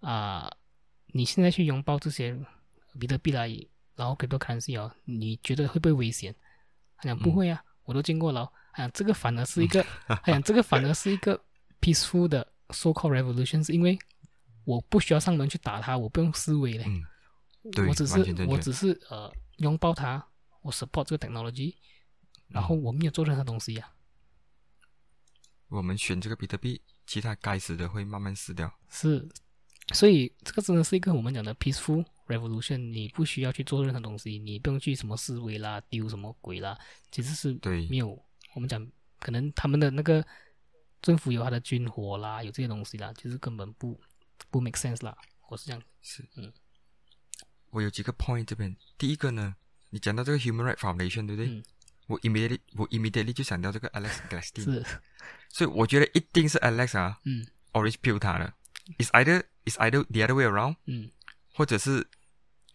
[0.00, 0.50] 啊、
[1.12, 2.36] 你现在去拥抱这些
[2.98, 3.42] 比特币啦，
[3.94, 6.34] 然后 cryptocurrency 哦，你觉得会不会危险？
[6.96, 8.44] 他讲不会啊，我都进过牢。
[8.72, 11.40] 他讲这个反而是一个，他讲这个反而是一个
[11.80, 13.98] peaceful 的 so called revolution，是因为
[14.64, 16.84] 我不需要上门去打他，我不用思维嘞。
[16.86, 17.02] 嗯，
[17.72, 20.24] 对我只是我只是呃拥抱它，
[20.62, 21.74] 我 support 这个 technology，
[22.48, 23.92] 然后我没有做任何东西呀、
[25.68, 28.72] 我们选这个比特币其他该死的会慢慢死掉。
[28.88, 29.28] 是，
[29.92, 36.78] 所以这个真的是一个我们讲的 peaceful revolution，你不需要去做任何东西，你不用去什么思维啦，丢什么鬼啦，
[37.10, 38.20] 其实是对没有。
[38.54, 38.86] 我们讲
[39.18, 40.24] 可能他们的那个
[41.02, 44.00] 政府有他的军火啦，有这些东西啦，就是根本不
[44.50, 45.14] 不 make sense 啦。
[45.48, 46.50] 我是这样，是，嗯，
[47.70, 49.56] 我有几个 point 这边，第一个呢，
[49.90, 51.48] 你讲到这个 Human Rights Foundation 对不对？
[51.48, 51.62] 嗯
[52.08, 54.84] 我 immediately 我 immediately 就想到这个 Alex Glasty，是，
[55.48, 58.52] 所以我觉得一定是 Alex 啊嗯，Orange Pill 他的
[58.98, 61.10] ，is either is either the other way around，嗯
[61.54, 62.06] 或者是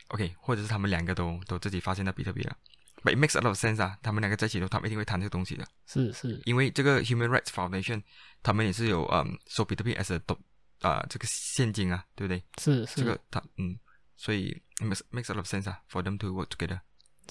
[0.08, 2.58] OK，或者是他们两个都都自己发现到比特币了。
[3.04, 8.02] But it makes a lot of sense 啊，他们两个在一起的时候，他们一定会谈这个东西的，是是，因为这个 Human Rights Foundation，
[8.42, 10.38] 他们也是有嗯收比特币 as a 都
[10.82, 12.44] 啊、这个现金啊，对不对？
[12.62, 13.80] 是是这个他嗯，
[14.16, 16.82] 所以 makes makes a lot of sense 啊，for them to work together。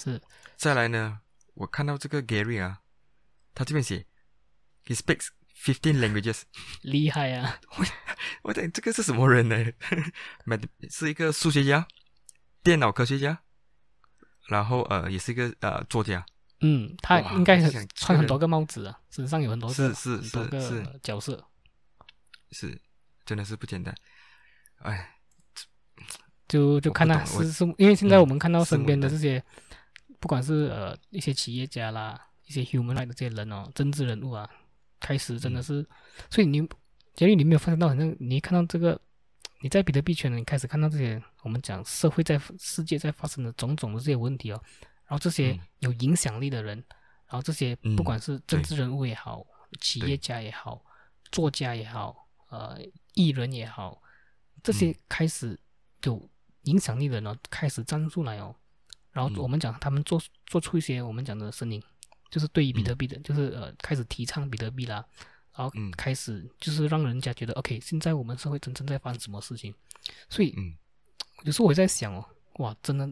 [0.03, 0.21] 是，
[0.57, 1.21] 再来呢，
[1.55, 2.81] 我看到这个 Gary 啊，
[3.55, 4.07] 他这边写
[4.85, 5.29] ，he speaks
[5.65, 6.43] fifteen languages。
[6.83, 7.61] 厉害啊！
[8.43, 9.57] 我讲这个是什么人呢
[10.91, 11.87] 是一个数学家、
[12.63, 13.43] 电脑科学家，
[14.49, 16.25] 然后呃，也是一个呃作家。
[16.61, 21.45] 嗯，他应该很我想这个人穿很多个帽子啊，身上有很多个是是很多是个是角色，
[22.51, 22.81] 是，
[23.27, 23.95] 真的是不简单。
[24.79, 25.17] 哎，
[26.49, 29.43] 就就看他是是，因为现在嗯我们看到身边的这些，
[30.19, 34.49] 不管是呃一些企业家啦，一些 human right 的这些人哦，政治人物啊，
[34.99, 35.87] 开始嗯真的是，
[36.31, 36.67] 所以你，
[37.15, 38.99] 假如你没有发现到，好像你一看到这个，
[39.61, 44.61] 你在比特币圈呢，你开始看到这些我们讲社会在世界在发生的种种的这些问题哦，
[45.07, 45.61] 然后这些嗯。
[45.81, 46.77] 有影响力的人，
[47.27, 47.97] 然后这些嗯。
[47.97, 49.47] 不管是政治人物也好，
[49.81, 50.85] 企业家也好，
[51.33, 52.79] 作家也好，呃，
[53.15, 54.03] 艺人也好，
[54.63, 54.97] 这些嗯。
[55.09, 55.59] 开始
[56.05, 56.29] 有
[56.63, 58.55] 影响力的人呢，开始站出来哦。
[59.13, 59.39] 然后嗯。
[59.39, 61.83] 我们讲他们做做出一些我们讲的声音，
[62.31, 65.05] 就是对于比特嗯币的，就是呃开始提倡比特币啦，
[65.57, 65.91] 然后嗯。
[65.93, 69.75] 开始就是让人家觉得 OK，现在我们社会真正在发生什么事情。
[70.29, 70.77] 所以嗯。
[71.45, 72.25] 有时候我在想哦，
[72.59, 73.07] 哇，真的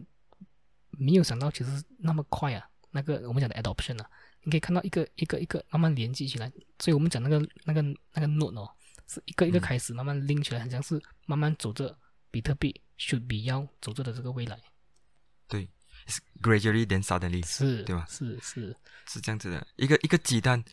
[0.89, 4.09] 没有想到其实那么快啊，那个我们讲的 adoption 啊，
[4.43, 7.81] 你可以看到一个一个一个慢慢连接起来，所以我们讲那个那个
[8.13, 8.67] 那个 node 哦，
[9.07, 11.95] 是一个一个嗯开始慢慢拎起来，很像是慢慢走着
[12.31, 14.59] 比特币 should be 要走着的这个未来，
[15.47, 15.69] 对
[16.41, 18.05] gradually then suddenly 是，对吧？
[18.09, 18.75] 是是，
[19.07, 19.67] 是这样子的。
[19.75, 20.63] 一个一个鸡蛋，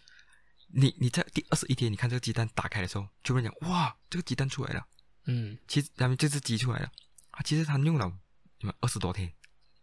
[0.74, 4.86] 你你在第二十一天，你看这个鸡蛋打开的时候，就会讲哇，这个鸡蛋出来了。
[5.26, 6.90] 嗯，其实他们这只鸡出来了，
[7.30, 8.12] 啊，其实它用了
[8.58, 9.32] 你们二十多天，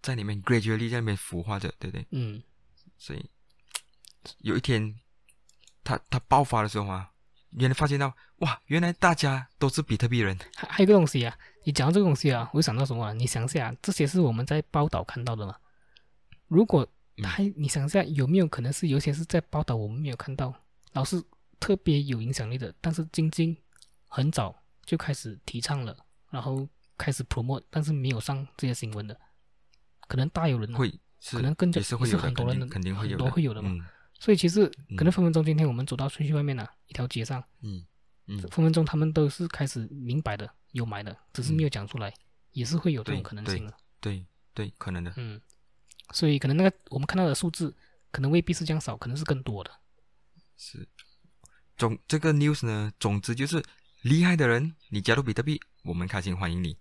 [0.02, 2.06] 在里面 gradually 在里面孵化着，对不对？
[2.12, 2.42] 嗯，
[2.98, 3.30] 所以
[4.40, 5.00] 有一天，
[5.84, 7.12] 它它爆发的时候啊，
[7.52, 13.14] 原来发现到哇，原来大家都是比特币人，还还有个东西啊，你讲到这个东西啊，我就想到什么啊？
[13.14, 15.56] 你想一下，这些是我们在报道看到的嘛？
[16.48, 16.86] 如果
[17.18, 20.54] 嗯还你想一下，有没有可能是有些是在报道我们没有看到，
[20.94, 21.22] 老师
[21.60, 23.56] 特别有影响力的，但是晶晶
[24.08, 25.96] 很早就开始提倡了，
[26.30, 29.20] 然后开始 promote，但是没有上这些新闻的，
[30.08, 31.00] 可能大有人啊会
[31.32, 33.70] 可能更加也是很多人的肯定会有很多，会有的嘛。
[33.72, 33.86] 嗯。
[34.20, 35.12] 所以其实可能嗯。
[35.12, 37.86] 分分钟今天我们走到出去外面啊，一条街上，嗯
[38.28, 42.14] 嗯，分分钟他们都是开始明白的，有买的，只是没有讲出来，
[42.52, 43.74] 也是会有这种可能性的。
[44.02, 45.40] 对对，可能的，嗯，
[46.14, 47.74] 所以可能那个我们看到的数字，
[48.12, 49.72] 可能未必是这样少，可能是更多的。
[50.60, 50.86] 是。
[51.78, 53.64] 总这个 news 呢，总之就是
[54.02, 56.78] 厉害的人，你加入比特币，我们开心欢迎你。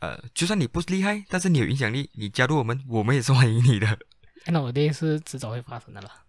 [0.00, 3.98] 呃，就算你不厉害，但是你有影响力，你加入我们，我们也是欢迎你的。
[4.46, 6.24] 那我 day 是迟早会发生的了。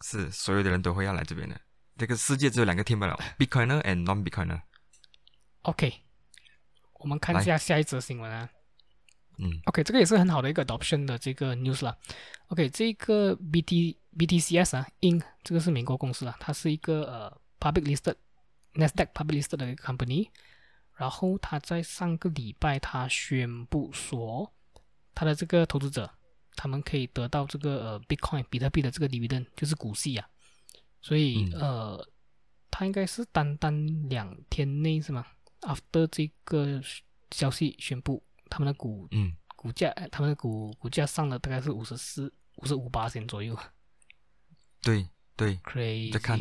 [0.00, 1.58] 是，所有的人都会要来这边的。
[1.96, 4.62] 这个世界只有两个 team 了，Bitcoiner and non-Bitcoiner。
[5.62, 6.02] OK，
[6.94, 8.50] 我们看一下下一则新闻啊。
[9.38, 11.96] 嗯 OK，这个也是很好的一个 adoption 的这个 news 啦。
[12.48, 18.14] OK，这个 BT BTCS 啊，In 这个是美国公司啊，它是一个呃 public listed
[18.74, 20.28] Nasdaq public listed 的一个 company。
[20.96, 24.52] 然后它在上个礼拜，它宣布说，
[25.12, 26.08] 它的这个投资者，
[26.54, 30.28] 他们可以得到这个呃 Bitcoin 比特币的这个 dividend，就是股息啊。
[31.00, 32.08] 所以、嗯呃，
[32.70, 35.26] 它应该是单单两天内是吗
[35.62, 36.80] ？After 这个
[37.32, 38.22] 消息宣布，
[38.54, 43.58] 他们的股嗯，股价，呃他们的股股价上了大概是五十四、五十五八千左右。
[44.80, 46.38] 对对，，crazy，再看。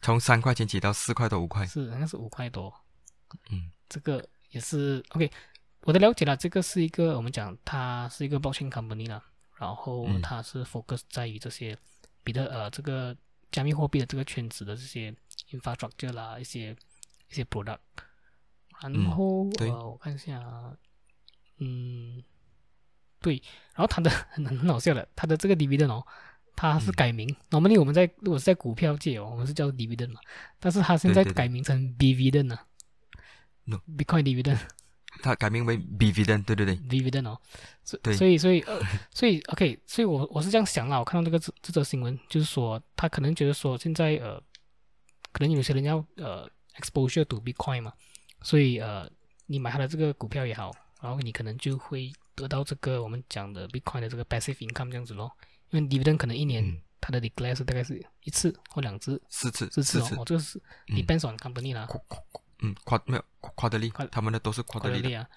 [0.00, 1.66] 从三块钱起到四块多五块。
[1.66, 2.72] 是应该是五块多，
[3.50, 3.70] 嗯。
[3.86, 5.30] 这个也是 OK。
[5.82, 9.22] 我的了解了，这个是一个我们讲它是一个 blockchain company 啦，
[9.58, 10.22] 然后嗯。
[10.22, 11.76] 它是 focus 在于这些
[12.24, 13.14] 比特呃这个
[13.50, 15.14] 加密货币的这个圈子的这些
[15.50, 16.74] infrastructure 啦，一些
[17.28, 17.80] 一些 product。
[18.80, 19.10] 然嗯。
[19.10, 19.70] 后、对。
[19.70, 20.74] 呃，我看一下啊，
[21.64, 22.22] 嗯，
[23.20, 23.40] 对，
[23.74, 26.04] 然后他的很 很好笑的，他的这个 dividend 哦，
[26.56, 27.28] 他是改名。
[27.50, 30.20] normally 我们在如果是在股票界哦，我们是叫 dividend 嘛，
[30.58, 32.66] 但是他现在改名成 dividend 了
[33.64, 34.58] No Bitcoin dividend
[35.22, 37.38] 它改名为 dividend，对对对，dividend 哦，
[37.84, 38.14] 所对。
[38.14, 38.80] 所以所以呃，
[39.14, 44.42] 所以 OK，所以我我是这样想啦，我看到这个这这则新闻，就是说他可能觉得说现在呃，
[45.30, 46.50] 可能有些人要呃
[46.80, 47.92] exposure to Bitcoin 嘛，
[48.40, 49.08] 所以呃，
[49.46, 50.72] 你买他的这个股票也好，
[51.02, 55.32] 然后你可能就会得到这个我们讲的 Bitcoin 的这个 passive income 这样子咯，
[55.70, 61.88] 因为 dividend 可能一年嗯它的 declare 是大概是一次或两次，四次，四次，哦，哦这个是嗯 depends on company 啦。
[62.60, 65.28] 嗯，夸没有夸的力夸，他们的都是夸的力啊。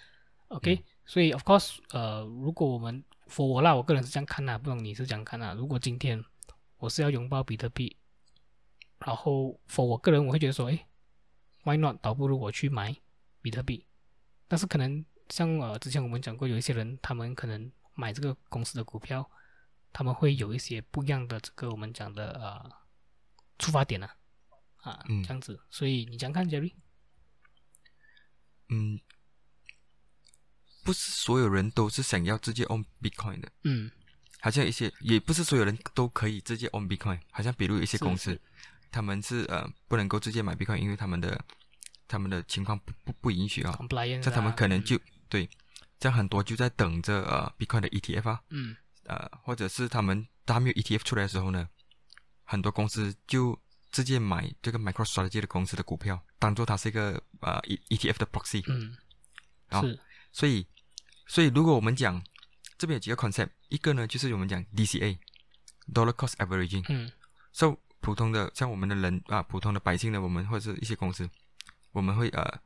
[0.49, 5.55] OK，、所以 of course，呃，如果我们 for 我啦，我个人是这样看的，不懂你是这样看的。
[5.55, 6.23] 如果今天
[6.77, 7.97] 我是要拥抱比特币，
[8.99, 10.85] 然后 for 我个人我会觉得说，诶
[11.63, 11.97] w h y not？
[11.99, 12.95] 倒不如我去买
[13.41, 13.83] 比特币。
[14.47, 19.29] 但是可能像呃之前我们讲过，有一些人他们可能买这个公司的股票，
[19.91, 22.71] 他们会有一些不一样的这个我们讲的呃
[23.57, 24.15] 出发点啊，
[24.77, 25.23] 啊，嗯。
[25.23, 25.59] 这样子。
[25.69, 26.73] 所以你这样看，Jerry？
[28.69, 28.99] 嗯，
[30.83, 33.91] 不是所有人都是想要直接 own Bitcoin 的，嗯，
[34.39, 38.41] 好像一些也不是所有人都可以直接 own Bitcoin，好像比如一些公司是，
[38.91, 41.39] 他们是呃不能够直接买 Bitcoin，因为他们的
[42.07, 43.77] 他们的情况不不不允许啊。
[44.21, 44.99] 这他们啊可能就、
[45.35, 45.49] 对，
[45.99, 51.67] 这样很多就在等着呃 Bitcoin 的 ETF 啊，嗯呃，或者是他们还没有 ETF 出来的时候呢，
[52.45, 53.59] 很多公司就
[53.91, 58.63] 直接买这个 MicroStrategy 的公司的股票，当做它是一个呃 E ETF 的 proxy。
[58.67, 58.95] 嗯，
[59.69, 59.99] 好是
[60.31, 60.65] 所以，
[61.27, 62.23] 所以如果我们讲
[62.77, 66.85] 这边有几个 concept，一个呢就是我们讲 DCA，Dollar Cost Averaging。
[66.87, 67.11] 嗯
[67.51, 71.29] So 普通的像我们的人啊，普通的百姓呢，我们或者是一些公司，
[71.91, 72.59] 我们会呃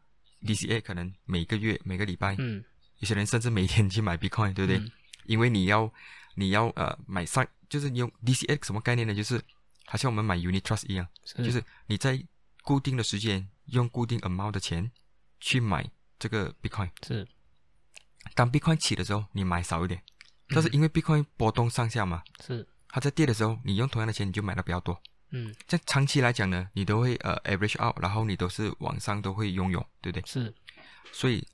[0.45, 2.63] DCA 可能每个月每个礼拜，嗯，
[2.99, 4.77] 有些人甚至每天去买 Bitcoin，对不对？
[4.77, 4.91] 嗯
[5.25, 5.93] 因为你要
[6.33, 9.13] 你要呃买上，就是你用 DCA 什么概念呢？
[9.13, 9.39] 就是
[9.85, 12.19] 好像我们买 Unit Trust 一样，是就是你在
[12.63, 14.89] 固定的时间用固定 amount 的钱
[15.39, 15.87] 去买
[16.17, 16.89] 这个 Bitcoin。
[17.05, 17.27] 是
[18.33, 20.01] 当 Bitcoin 起的时候，你买少一点，
[20.47, 24.99] 但是因为 Bitcoin 波动上下嘛，是它在跌的时候，你用同样的钱你就买的比较多。
[25.31, 30.27] 嗯在长期来讲呢，你都会呃 average out，然后你都是往上都会拥有，对不对？
[30.27, 30.53] 是
[31.11, 31.45] 所以，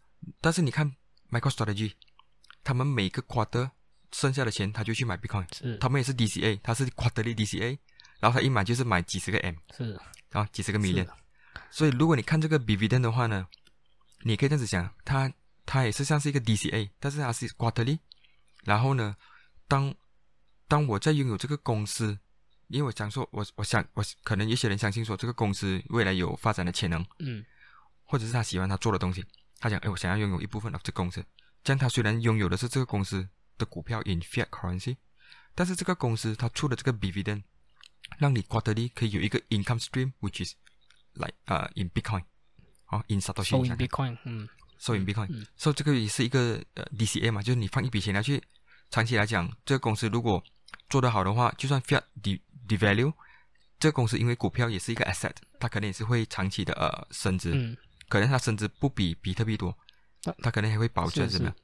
[0.41, 0.95] 但是你看
[1.31, 1.93] MicroStrategy，
[2.63, 3.69] 他们每个 quarter
[4.11, 7.77] 剩下的钱他就去买 Bitcoin，是他们也是 DCA，他是 quarterly DCA，
[8.19, 9.91] 然后他一买就是买几十个 M，是
[10.29, 11.07] 然后几十个 million。
[11.69, 13.47] 所以如果你看这个 dividend 的话呢，
[14.21, 15.31] 你可以这样子想，它
[15.65, 17.99] 它也是像是一个 DCA，但是它是 quarterly。
[18.63, 19.15] 然后呢，
[19.67, 19.93] 当
[20.67, 22.17] 当我在拥有这个公司，
[22.67, 27.45] 因为我想说，我我想我可能有些人相信说这个公司未来有发展的潜能，嗯
[28.03, 29.25] 或者是他喜欢他做的东西，
[29.59, 31.25] 他讲，哎，我想要拥有一部分的这个公司。
[31.63, 34.97] 这样他虽然拥有的是这个公司的股票 in fiat currency，
[35.55, 37.41] 但是这个公司他出的这个 dividend，
[38.19, 40.53] 让你 quarterly 可以有一个 income stream，which is
[41.13, 42.23] like 呃、in Bitcoin，
[42.85, 43.49] 好，in Satoshi。
[43.49, 44.47] So in bitcoin，嗯
[44.77, 48.43] so in Bitcoin，嗯所以这个也是一个呃 DCA 嘛，就是你放一笔钱下去，
[48.91, 50.43] 长期来讲，这个公司如果
[50.87, 52.03] 做得好的话，就算 fiat
[52.67, 53.13] devalue，
[53.79, 57.51] 这个公司因为股票也是一个 asset，它可能也是会长期的呃升值。
[57.53, 57.75] 嗯。
[58.07, 59.75] 可能它升值不比比特币多
[60.25, 61.37] 那，它可能还会保证是。
[61.37, 61.55] 怎么样？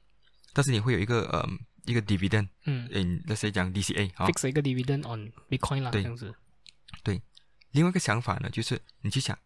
[0.52, 1.48] 但是你会有一个呃
[1.84, 2.88] 一个 dividend，嗯。
[2.92, 4.26] 嗯，那谁讲 DCA 好。
[4.26, 6.34] ，fix 一个 dividend on Bitcoin 啦，这对样子，
[7.04, 7.22] 对。
[7.70, 9.38] 另外一个想法呢，就是你去想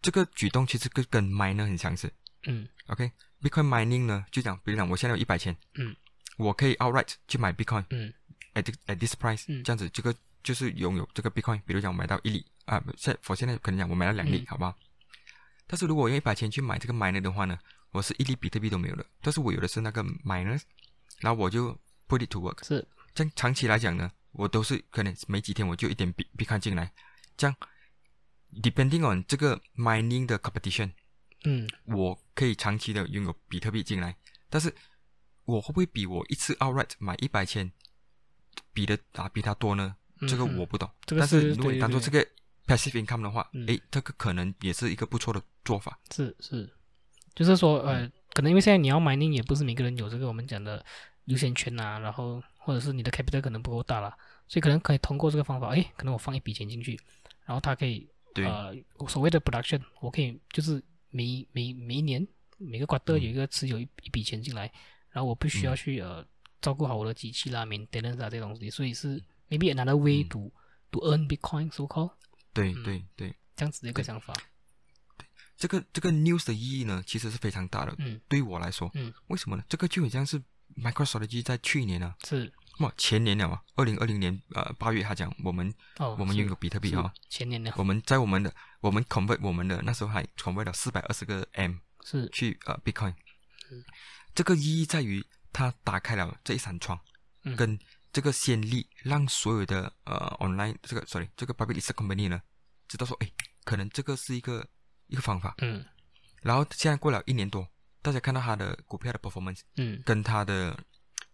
[0.00, 2.10] 这个举动其实跟跟 miner 很相似。
[2.46, 2.66] 嗯。
[2.86, 5.94] OK，Bitcoin mining 呢，就讲比如讲我现在有一百千，嗯，
[6.38, 8.14] 我可以 outright 去买 Bitcoin 嗯。
[8.54, 9.64] at this price，、嗯。
[9.64, 10.14] 这样子这个
[10.46, 11.60] 就是拥有这个 Bitcoin。
[11.66, 14.72] 比如讲我买到一粒啊，现我现在可能讲我买到两粒，嗯好不好？
[15.66, 17.58] 但是如果我用一百千去买这个 miner 的话呢，
[17.90, 20.62] 我是一粒比特币都没有的，但是我有的是那个 miners，
[21.18, 21.76] 然后我就
[22.06, 22.64] put it to work。
[22.64, 26.92] 是这样长期来讲呢，我都是可能没几天我就一点币币看进来，
[27.36, 27.56] 这样
[28.62, 30.92] depending on 这个 mining 的 competition，
[31.42, 34.16] 嗯我可以长期的拥有比特币进来，
[34.48, 34.72] 但是
[35.44, 37.72] 我会不会比我一次 outright 买一百千
[38.72, 39.96] 比的啊比它多呢？
[40.20, 40.88] 嗯这个嗯我不懂。
[41.04, 42.26] 这个但是是如果你当做这个
[42.66, 43.66] passive income 的话，嗯。
[43.66, 45.98] 诶，这个可能也是一个不错的做法。
[46.14, 46.68] 是是，
[47.34, 48.02] 就是说嗯。
[48.02, 50.84] 呃，可能因为现在你要 mining 也不是每个人有这个我们讲的
[51.26, 54.16] 优先权呐，然后或者是你的 capital 可能不够大啦，
[54.48, 56.98] 所以可能可以通过这个方法，诶，可能我放一笔钱进去，
[57.44, 58.74] 然后它可以对，呃
[59.08, 62.26] 所谓的 production，我可以就是每每每一年
[62.58, 64.70] 每个 quarter 有一个持有一一笔钱进来，
[65.10, 65.76] 然后我不需要嗯。
[65.76, 66.24] 去呃
[66.60, 70.28] 照顾好我的机器啦、maintenance 啊这些东西，所以是 maybe another way 嗯。
[70.28, 70.52] to、
[70.90, 72.12] to earn Bitcoin so called
[72.52, 72.82] 对嗯。
[72.82, 74.34] 对对，这样子的一个想法，
[75.56, 77.94] 这个这个 news 的意义呢，其实是非常大的。
[77.98, 78.20] 嗯。
[78.28, 79.64] 对我来说，嗯，为什么呢？
[79.68, 80.42] 这个就很像是
[80.76, 82.52] MicroStrategy 在去年啊，是。
[82.80, 92.28] 哇，前年了嘛，二零二零年呃八月，他讲我们哦，我们拥有比特币是哈，前年的我们在我们的我们 convert 我们的那时候还 convert 了四百二十个 M 是。
[92.28, 93.14] 去呃 Bitcoin，
[93.70, 93.82] 嗯。
[94.34, 95.24] 这个意义在于
[95.54, 97.00] 它打开了这一扇窗，
[97.44, 97.56] 嗯。
[97.56, 97.78] 跟
[98.16, 102.40] 这个先例，让所有的呃 online 这个 sorry 这个 public listed company 呢，
[102.88, 103.30] 知道说，哎，
[103.62, 104.66] 可能这个是一个
[105.08, 105.54] 一个方法。
[105.58, 105.84] 嗯。
[106.40, 107.68] 然后现在过了一年多，
[108.00, 110.00] 大家看到它的股票的 performance 嗯。
[110.06, 110.82] 跟它的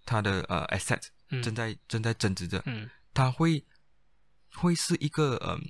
[0.05, 1.41] 它的呃 asset 嗯。
[1.41, 2.91] 正在正在增值着，嗯。
[3.14, 3.64] 它会
[4.55, 5.62] 会是一个嗯、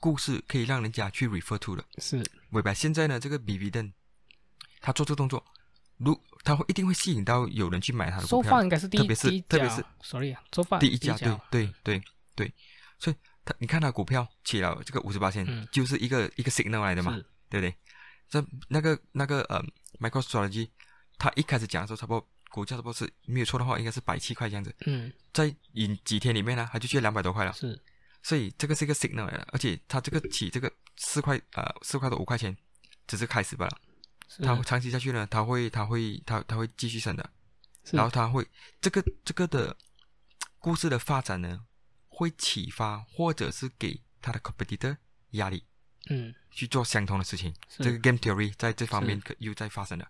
[0.00, 1.84] 故事，可以让人家去 refer to 的。
[1.98, 2.20] 是。
[2.50, 3.94] 尾巴现在呢，这个 b v d e n
[4.80, 5.46] 他做这个动作，
[5.98, 8.50] 如他会一定会吸引到有人去买他的股票的。
[8.50, 12.02] 放应该是第一特别是特别是，sorry 啊，收放第一家，对对对
[12.34, 12.52] 对，
[12.98, 17.12] 所以他你看他股票起了这个五十八线嗯，就是一个一个 signal 来的嘛，
[17.48, 17.74] 对不对？
[18.28, 19.62] 这那个那个呃
[20.00, 20.68] ，MicroStrategy，
[21.18, 25.12] 他一开始讲的时候，差不多股价差不多是没有错的话，应该是百七块这样子，嗯。
[25.32, 27.78] 在 in 几天里面呢，它就去两百多块了，是。
[28.22, 32.56] 所以这个是一个 signal 来的，而且它这个起这个四块呃四块多五块钱，
[33.06, 33.91] 只是开始罢了，是
[34.38, 37.30] 它长期下去呢，它会它会它它会继续升的，
[37.90, 38.46] 然后它会
[38.80, 39.76] 这个这个的
[40.58, 41.64] 故事的发展呢，
[42.08, 44.96] 会启发或者是给他的 competitor
[45.32, 45.64] 压力
[46.08, 47.54] 嗯，去做相同的事情。
[47.68, 50.08] 这个 game theory 在这方面可又在发生了。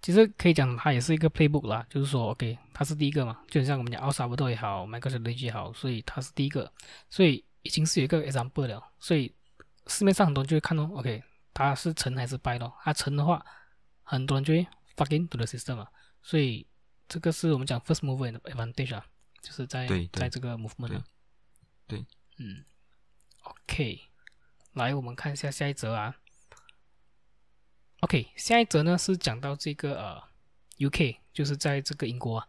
[0.00, 6.72] 其实可以讲它也是一个 playbook 啦，就是说，OK，它是第一个嘛，就像我们讲奥萨布多也好，MicroStrategy 也好，所以它是第一个，
[7.08, 9.32] 所以已经是有一个 example 了，所以
[9.86, 11.22] 市面上很多人就会看哦，OK，
[11.54, 13.44] 它是成还是败咯，它成的话，
[14.12, 15.90] 很多人就会 fuck into the system 啊，
[16.22, 16.66] 所以
[17.08, 19.06] 这个是我们讲 first mover advantage 啊，
[19.40, 21.04] 就是在在这个 movement 啊，
[21.86, 22.04] 对
[22.36, 22.62] 嗯
[23.42, 24.00] ，OK，
[24.74, 26.14] 来我们看一下下一则啊。
[28.00, 30.22] OK，下一则呢是讲到这个呃
[30.76, 32.46] ，UK，就是在这个英国啊。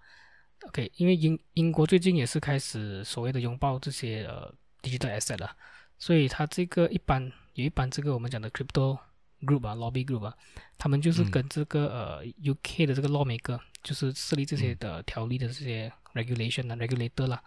[0.63, 5.55] OK，因为英英国最近也是开始所谓的拥抱这些呃 digital asset 了，
[5.97, 8.99] 所以它这个一般有一般这个我们讲的 crypto
[9.45, 10.35] group 啊，lobby group 啊，
[10.77, 11.31] 他们就是嗯。
[11.31, 17.43] 跟这个、呃 UK 的这个 lawmaker，就是设立这些的条例的这些 regulation 啊 regulator 啦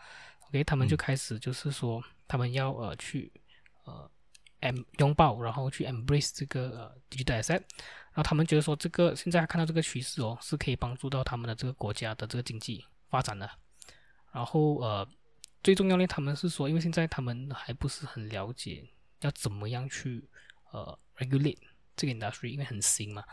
[0.48, 3.32] ，OK，他们就嗯开始就是说他们要呃去
[3.84, 4.10] 呃
[4.60, 7.60] em 拥抱，然后去 embrace 这个呃 digital asset，
[8.12, 13.48] 然后他们觉得说这个现在看到这个趋势哦，是可以帮助到他们的这个国家的这个经济发展的。
[14.32, 15.06] 然后呃，
[15.62, 18.84] 最重要的他们是说，因为现在他们还不是很了解
[19.20, 20.28] 要怎么样去
[20.72, 21.58] 呃 regulate
[21.96, 23.24] 这个 industry，因为很新嘛，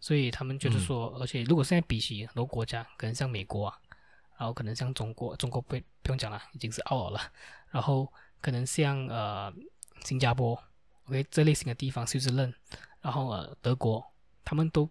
[0.00, 3.78] 所以他们觉得说，而且如果现在比起很多国家，可能像美国啊，
[4.38, 7.20] 然后可能像中国，中国不不用讲了，已经是 out 了，
[7.70, 9.52] 然后可能像呃
[10.04, 10.60] 新加坡
[11.04, 12.52] ，OK 这类型的地方，瑞士任，
[13.00, 14.04] 然后呃德国，
[14.44, 14.88] 他们都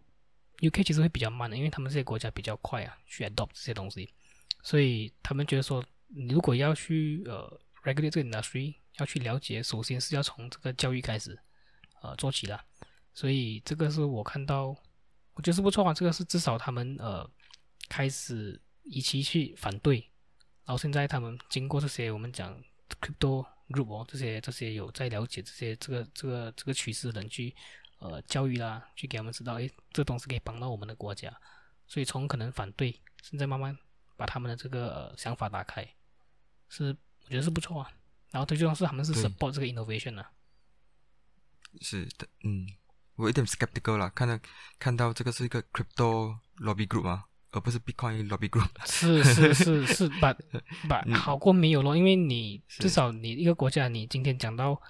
[0.60, 4.14] UK 其实会比较慢的，因为他们这些国家比较快啊，去 adopt 这些东西，
[4.62, 11.40] 所以他们觉得说，你如果要去呃 regulate 这个 industry，要去了解，首先是要从这个教育开始，
[12.02, 12.64] 呃做起啦。
[13.20, 14.68] 所以这个是我看到，
[15.34, 15.94] 我觉得是不错啊。
[15.94, 17.30] 这个是至少他们呃
[17.90, 20.10] 开始一起去反对，
[20.64, 22.58] 然后现在他们经过这些我们讲
[23.02, 27.54] crypto group 哦，这些这些有在了解这些这个这个这个趋势的人去
[27.98, 31.30] 呃教育啦，去给他们知道，诶，这东西可以帮到我们的国家。
[31.88, 33.78] 所以从可能反对，现在慢慢
[34.16, 35.86] 把他们的这个、呃、想法打开，
[36.70, 36.96] 是
[37.26, 37.92] 我觉得是不错啊。
[38.32, 40.32] 然后最重要是他们是 support 这个 innovation 啊。
[41.82, 42.66] 是的，嗯，
[43.20, 44.40] 我有点 skeptical 啦，看到
[44.80, 48.70] 看到这个是一个 crypto lobby group 啊，而不是 Bitcoin lobby group。
[48.86, 50.34] 是是是是，把
[50.88, 54.82] 把 嗯好过没有咯，因为你至少你一个国家，你今天讲到，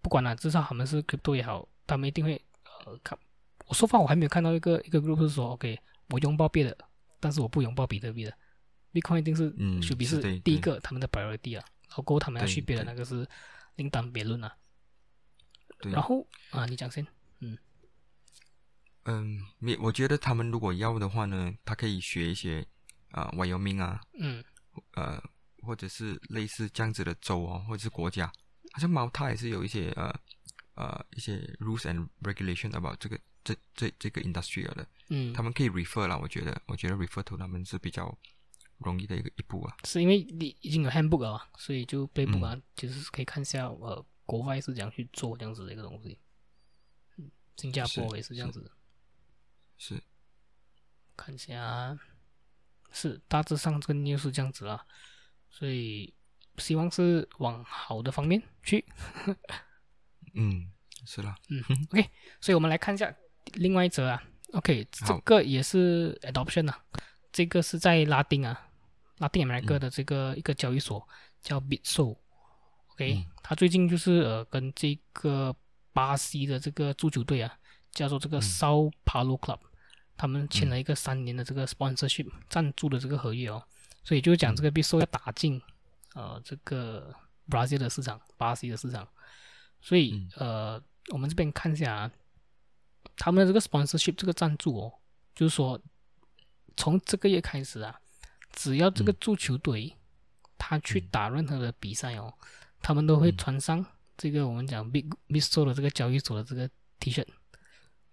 [0.00, 2.40] 不管了，至少他们是 crypto 也好，他们一定会
[2.86, 3.18] 呃看。
[3.66, 6.74] 我说话我还没有看到一个一个 group 是说，OK，我拥抱别的，
[7.20, 8.32] 但是我不拥抱比特币的
[8.94, 13.28] ，Bitcoin 一定是嗯 should be 是第一个他们的 priority 啊，然后过他们要去别的那个是
[13.76, 14.50] 另当别论啊。
[15.80, 17.06] 对然后啊，你讲先，
[19.08, 22.66] 嗯，没，我觉得他们如果要的话呢，他可以学一些
[23.10, 24.44] 啊、wyoming 瓦明啊，嗯。
[24.92, 25.20] 呃，
[25.62, 28.30] 或者是类似这样子的州哦，或者是国家，
[28.72, 30.14] 好像毛他也是有一些呃
[30.74, 38.16] 呃一些 rules and regulation about 这个这这这个 industry 的，嗯，他们可以 refer 啦，我觉得，我觉得 refer to 他们是比较
[38.78, 39.76] 容易的一个一步啊。
[39.84, 46.16] 是因为你已经有 handbook 了嘛，所以就 playbook 嗯啊，其实是可以看一下呃国外是怎样去做这样子的一个东西。
[47.16, 48.70] 嗯，新加坡也是这样子，
[49.78, 50.02] 是，
[51.16, 51.98] 看一下啊，
[52.92, 54.84] 是大致上这个 news 是这样子啦，
[55.48, 56.12] 所以
[56.58, 58.84] 希望是往好的方面去。
[60.34, 60.70] 嗯，
[61.06, 62.10] 是啦，嗯，OK，
[62.40, 63.14] 所以我们来看一下
[63.54, 64.22] 另外一则啊
[64.52, 66.84] ，OK，这个也是 adoption 啊，
[67.32, 68.66] 这个是在拉丁啊。
[69.18, 71.08] 拉丁美国的这个一个交易所
[71.40, 72.16] 叫 Bitso。
[72.92, 73.26] OK，嗯。
[73.42, 75.56] 他最近就是呃跟这个
[75.92, 77.58] 巴西的这个足球队啊，
[77.90, 79.58] 叫做这个 Sao Paulo Club，
[80.18, 83.62] 他们签了一个三年的这个 sponsorship 赞助的这个合约哦，
[84.02, 85.62] 所以就讲这个 Bitso 要打进
[86.14, 87.14] 呃这个
[87.48, 89.08] Brazil 的市场，巴西的市场，
[89.80, 92.10] 所以呃我们这边看一下啊，
[93.16, 94.92] 他们的这个 sponsorship 这个赞助哦，
[95.36, 95.80] 就是说
[96.76, 97.98] 从这个月开始啊，
[98.50, 99.96] 只要这个足球队
[100.58, 102.34] 他去打任何的比赛哦，
[102.82, 107.24] 他们都会穿上这个我们讲 Big Big Show 的这个交易所的这个 T 恤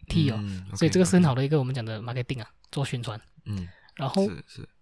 [0.06, 3.20] T 哦，嗯所以这个是很好的一个我们讲的 marketing 啊，做宣传。
[3.45, 4.30] 嗯，然后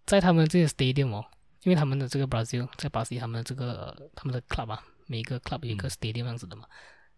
[0.06, 1.26] 在他们这些 stadium 哦，
[1.64, 6.66] 因为他们的这个 Brazil 在巴西，他们的这个、呃、他们的 club 啊，每一个 club 有一个 stadium 这样子的嘛，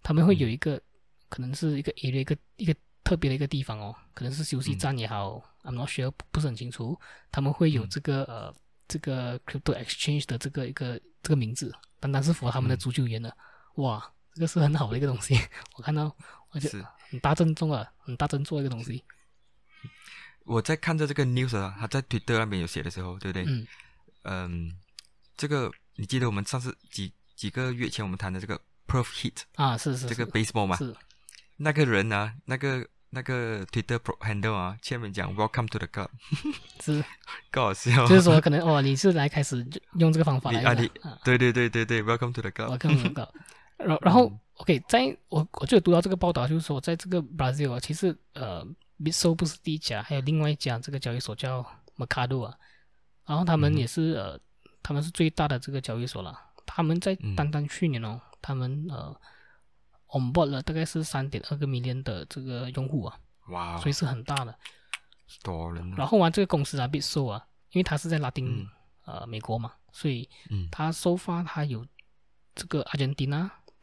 [0.01, 0.81] 他们会有一个、
[1.29, 6.97] 可能是一个 area 一个一个特别的一个地方哦，可能是休息站也好、i m not sure 不是很清楚，
[7.31, 8.53] 他们会有这个、呃
[8.87, 13.35] 这个 crypto exchange 的这个一个这个名字，单单是 for 他们的足球员的，
[13.77, 15.35] 哇，这个是很好的一个东西，
[15.75, 16.15] 我看到
[16.51, 16.85] 我觉得是
[17.15, 19.01] 很大郑重啊，很大郑重的一个东西，
[20.43, 23.45] 我在看着这个 news 啊，他在 Twitter 那边有写的时候，对不对？
[23.47, 23.67] 嗯
[24.23, 24.71] 嗯，
[25.37, 30.75] 这个你记得我们上次几几个月前我们谈的这个 Perf Hit 啊，是是这个 baseball 嘛？
[30.75, 30.93] 是
[31.57, 36.09] 那个人啊，那个那个 Twitter handle 啊，前面讲 Welcome to the club，
[36.83, 37.01] 是。
[37.49, 38.05] 够好笑。
[38.07, 40.91] 就是说，可能哦，你是来开始用这个方法来你啊你
[41.23, 42.77] 对对对对对，Welcome to the 我 club。
[42.77, 43.33] 看不到。
[43.77, 48.65] 然 然后，OK，在我我就有读到这个报道，就是说，在这个 Brazil 啊，其实呃
[48.99, 51.65] ，Bitso 不是第一家，还有另外一家这个交易所叫
[51.97, 52.57] Mercado 啊，
[53.25, 54.39] 然后他们也是、呃，
[54.83, 56.39] 他们是最大的这个交易所了。
[56.65, 59.15] 他们在嗯单单去年哦，他们呃
[60.07, 64.57] on board 了大概是三点二个 million 的这个用户啊，哇，所以是很大的。
[65.43, 65.95] 多人啊。
[65.97, 68.67] 然后啊这个公司啊，Bitso 啊，因为它是在拉丁、嗯
[69.05, 71.85] 呃美国嘛，所以嗯它收发它有
[72.55, 73.29] 这个阿根廷、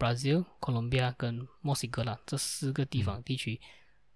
[0.03, 3.22] Brazil、哥伦比亚跟墨西哥啦这四个地方嗯。
[3.22, 3.61] 地区，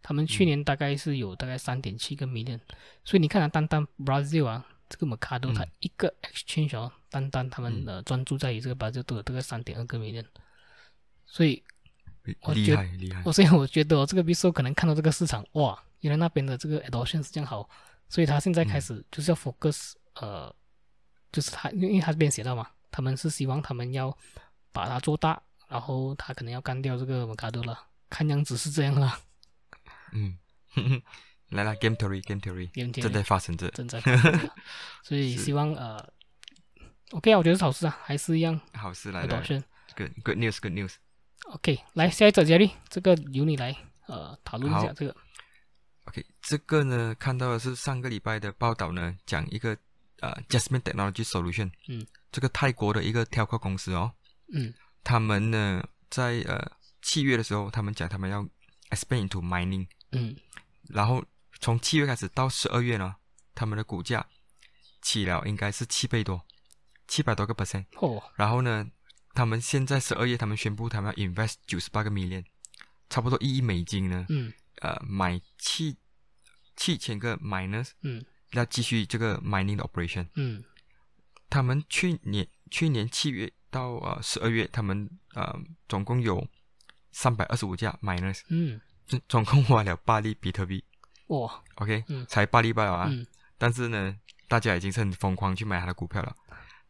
[0.03, 2.59] 他们去年大概是有大概三点七个 million，
[3.05, 5.71] 所以你看啊，单单 Brazil 啊，这个 Mercado 它嗯。
[5.79, 7.87] 一个 exchange 哦，单单他们嗯。
[7.87, 10.25] 呃专注在于这个 Brazil 都有大概三点二个 million，
[11.25, 11.63] 所以
[12.41, 12.83] 我觉得
[13.25, 13.33] 我。
[13.33, 17.69] 所以我觉得、哦、这个 Bitso 可能看到这个市场，哇，原来那边的这个 adoption 是这样好，
[18.09, 20.53] 所以他现在开始就是要 focus，、呃，
[21.31, 24.17] 就是他因为他这边写到嘛，他们是希望他们要
[24.73, 29.19] 把它做大，然后他可能要干掉这个 Mercado 了，看样子是这样了，
[30.13, 30.39] 嗯，
[31.51, 33.69] 来了，Game Theory Game Theory 有点正在发生着。
[33.71, 34.55] 正在 发生着
[35.03, 35.97] 所以希望呃
[37.13, 39.43] ，OK 啊，我觉得是好事啊，还是一样好事来了。
[39.97, 40.95] ，Good Good news Good news。
[41.47, 45.15] OK，来下一则佳丽，这个由你来呃讨论一下这个
[46.07, 49.77] ，OK，这个呢，看到的是上个礼拜的报道呢，讲一个
[50.21, 54.13] 呃 Jasmine Technology Solution，嗯，这个泰国的一个挑客公司哦，
[54.53, 54.75] 嗯
[55.07, 58.43] 他们呢在呃七月的时候，他们讲他们要
[58.91, 60.35] expand into mining，嗯。
[60.89, 61.25] 然后
[61.61, 63.15] 从七月开始到十二月呢，
[63.55, 64.27] 他们的股价
[65.01, 66.45] 起了应该是七倍多，
[67.07, 68.91] 七百多个 percent，哦，然后呢，
[69.33, 72.45] 他们现在十二月他们宣布他们要 invest 九十八个 million，
[73.09, 74.53] 差不多一亿美金呢，嗯。
[74.81, 75.97] 呃，买七
[76.75, 78.25] 七千个 miners，嗯。
[78.51, 80.27] 要继续这个 mining 的 operation。
[80.35, 80.65] 嗯。
[81.49, 85.55] 他们去年去年七月到呃十二月，他们呃
[85.87, 86.47] 总共有
[87.13, 90.83] 三百二十五架 miners，嗯，总总共花了八粒比特币。
[91.27, 92.25] 哇，OK，、嗯。
[92.27, 93.07] 才八粒罢了啊。
[93.11, 93.27] 嗯。
[93.59, 94.17] 但是呢，
[94.49, 96.35] 大家已经是很疯狂去买他的股票了。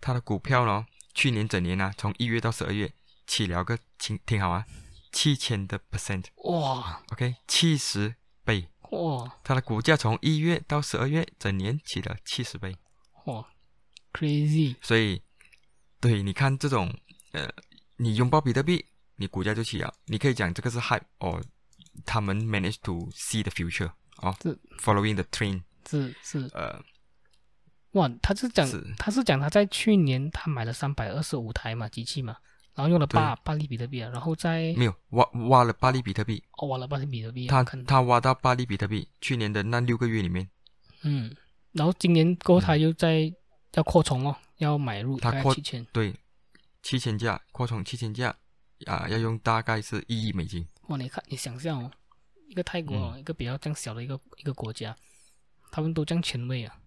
[0.01, 2.93] 他的股票呢，去年整年呢、从一月到十二月
[3.26, 4.64] 起了个挺挺好啊，
[5.11, 6.26] 七千的 percent。
[6.45, 7.03] 哇。
[7.12, 8.14] OK，七十
[8.45, 8.68] 倍。
[8.91, 9.39] 哇。
[9.43, 12.76] 他的股价从一月到十二月整年起了七十倍，
[13.24, 13.45] 哇
[14.12, 15.22] ，crazy，所以，
[16.07, 16.92] 对，你看这种，
[17.32, 17.48] 呃，
[17.96, 18.84] 你拥抱比特币，
[19.16, 19.92] 你股价就起了。
[20.04, 21.42] 你可以讲这个是 hype，哦，
[22.04, 26.80] 他们 manage to see the future，哦是，following the train，是是，呃，
[27.92, 32.36] 哇，他是讲是他是讲他在去年他买了三百二十五台嘛机器嘛，
[32.74, 40.48] 然后用了八对八粒比特币啊，然后在没有挖挖了八粒比特币，哦挖了八粒比特币啊，他他挖到八粒比特币，去年的那六个月里面，
[41.02, 41.34] 嗯，
[41.72, 43.32] 然后今年过后他又在
[43.72, 46.14] 要扩充哦，要买入大概他扩七千，对，
[46.82, 48.34] 七千架扩充七千架，
[48.86, 51.90] 啊、要用大概是一亿美金，哇，你看你想象哦，
[52.48, 53.20] 一个泰国、哦嗯。
[53.20, 54.96] 一个比较这样小的一个一个国家，
[55.70, 56.78] 他们都这样前卫啊，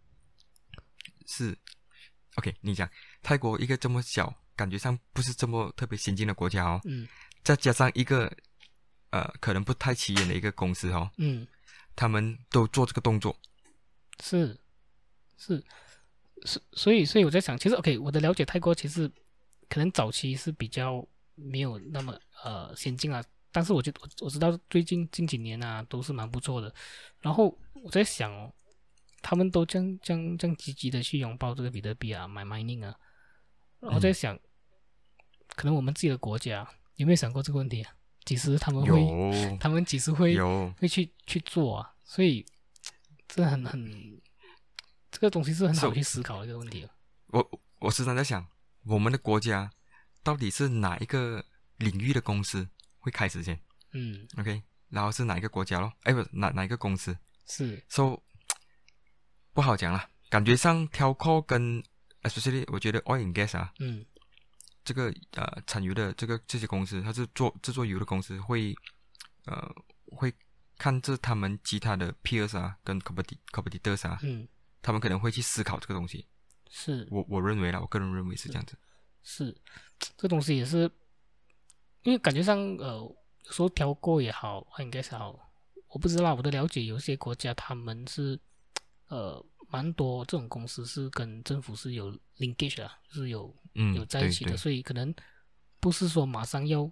[1.28, 1.58] 是
[2.36, 2.90] ，OK，你讲
[3.22, 7.08] 泰国一个这么小，感觉上不是这么特别先进的国家哦，嗯。
[7.42, 8.32] 再加上一个
[9.12, 11.48] 呃可能不太起眼的一个公司哦，嗯，
[11.96, 13.36] 他们都做这个动作，
[14.22, 14.60] 是
[15.38, 15.64] 是，
[16.46, 19.10] 所所以所以我在想，其实 OK，我的了解泰国其实
[19.68, 26.74] 可能早期是比较没有那么呃先进啊，但是我觉得我我知道最近近几年啊都是蛮不错的。
[27.22, 28.54] 然后我在想哦，
[29.22, 32.96] 他们都这样这样这样积极的去拥抱这个比特币啊，买 mining 啊，
[33.80, 34.38] 然后在想，
[35.56, 37.94] 可能我们自己的国家有没有想过这个问题啊？
[38.26, 41.96] 几时他们会他们几时会有，会去去做啊？
[42.04, 42.46] 所以
[43.28, 44.22] 这很很
[45.12, 46.90] 这个东西是很少去思考的一个问题啊。
[47.28, 48.46] 我我时常在想，
[48.84, 49.72] 我们的国家
[50.24, 51.44] 到底是哪一个
[51.78, 52.68] 领域的公司
[53.00, 53.60] 会开始先
[53.94, 55.92] 嗯，？OK，然后是哪一个国家咯？
[56.04, 58.22] 哎，不，哪哪一个公司是，？So
[59.54, 61.84] 不好讲了，感觉上 telco 跟
[62.24, 64.06] especially 我觉得 oil and gas 啊，嗯
[64.84, 68.76] 这个呃产油的这个这些公司，它是做制作油的公司，会
[69.46, 69.72] 呃
[70.16, 70.34] 会
[70.78, 74.48] 看着他们其他的 peers 啊跟 competi competitors 啊，嗯
[74.82, 76.28] 他们可能会去思考这个东西。
[76.70, 78.78] 是我我认为啦，我个人认为是这样子。
[79.24, 79.56] 是，
[80.18, 80.90] 这东西也是，
[82.04, 82.98] 因为感觉上呃，
[83.46, 85.38] 有时候调过也好，应该是好，
[85.88, 88.40] 我不知道，我的了解，有些国家他们是
[89.08, 95.14] 呃蛮多这种公司是跟政府是有 linkage 的，就是有嗯，有在一起的，所以可能
[95.80, 96.90] 不是说马上要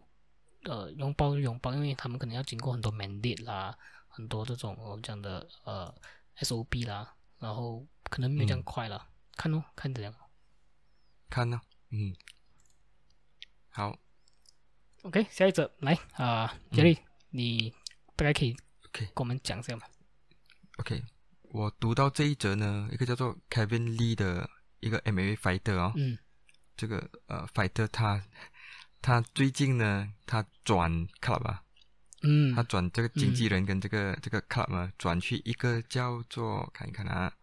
[0.63, 3.77] 呃拥抱就拥抱，因为他们可能要经过很多 mandate 啦，
[4.07, 5.93] 很多这种我们讲的呃
[6.39, 10.13] SOP 啦，然后可能没有这样嗯快了，看哦，看怎样。
[11.29, 11.61] 看呢，
[11.91, 12.15] 嗯，
[13.69, 13.97] 好。
[15.03, 16.97] OK，下一则来啊，杰瑞，
[17.29, 17.71] 你
[18.15, 18.55] 大概可以
[18.91, 19.83] 跟我们讲一下吗
[20.79, 21.03] ？OK，
[21.43, 26.17] 我读到这一则呢，一个叫做 Kevin Lee 的一个 MMA fighter 哦，嗯。
[26.75, 28.23] 这个呃 fighter 他
[29.01, 31.63] 他最近呢，他转 club 啊，
[32.23, 32.55] 嗯。
[32.55, 37.33] 他转这个经纪人跟这个、这个 club 呢，转去一个叫做看一看啊，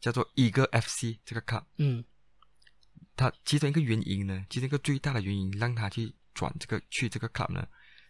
[0.00, 2.04] 叫做一个 FC 这个 club，嗯。
[3.16, 7.66] 他其中一个原因呢，其中一个最大的原因让他去转这个去这个 club 呢，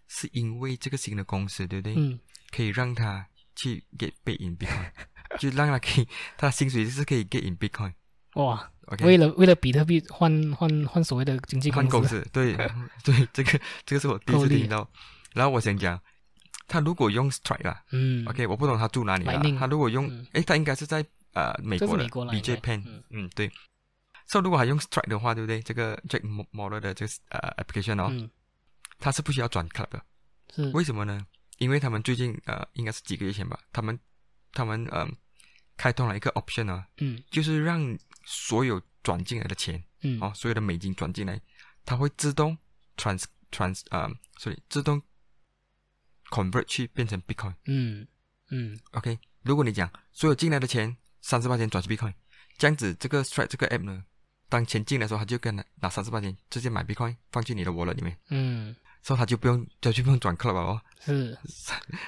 [0.09, 1.95] 是因为这个新的公司，对不对？
[1.97, 2.18] 嗯。
[2.51, 3.26] 可以让他
[3.57, 4.91] 去 get paid in Bitcoin，
[5.39, 6.09] 就让他可以，
[6.39, 7.93] 他的薪水是可以 get in Bitcoin。
[8.35, 12.57] 哇，OK，为了为了比特币换换换所谓的经纪公司，对
[13.05, 14.89] 对，这个这个是我第一次听到。
[15.35, 16.01] 然后我想讲，
[16.66, 19.43] 他如果用 Strike 啦嗯，OK，我不懂他住哪里啦。
[19.59, 21.05] 他如果用嗯，诶，他应该是在
[21.35, 23.51] 呃美国的这是美国啦 BJ Pen，嗯嗯，对。
[24.26, 25.61] 所以如果还用 Strike 的话，对不对？
[25.61, 26.22] 这个 Jack
[26.53, 28.30] Model 的这个呃 application 哦，嗯
[28.99, 30.03] 他是不需要转 club 的。
[30.55, 31.26] 是为什么呢？
[31.59, 33.99] 因为他们最近呃，应该是几个月前吧，他们
[34.53, 35.07] 他们呃
[35.76, 41.41] 开通了一个 option 啊，嗯就是让所有转进来的钱嗯哦，所有的美金转进来，
[41.85, 42.57] 它会自动
[42.97, 44.09] trans trans 呃
[44.39, 45.01] ，sorry，自动
[46.35, 47.55] convert 去变成 Bitcoin。
[47.66, 48.07] 嗯
[48.51, 48.78] 嗯。
[48.93, 52.14] OK，如果你讲所有进来的钱三十八钱转去 Bitcoin，
[52.59, 54.05] 这样子这个 Strike 这个 app 呢，
[54.49, 58.74] 当钱进来的时候，他就跟拿拿三十八钱直接买 Bitcoin 放进你的 wallet 里面，嗯。
[59.07, 60.80] 所以他就不用就就不用转 club 了哦。
[60.99, 61.37] 是，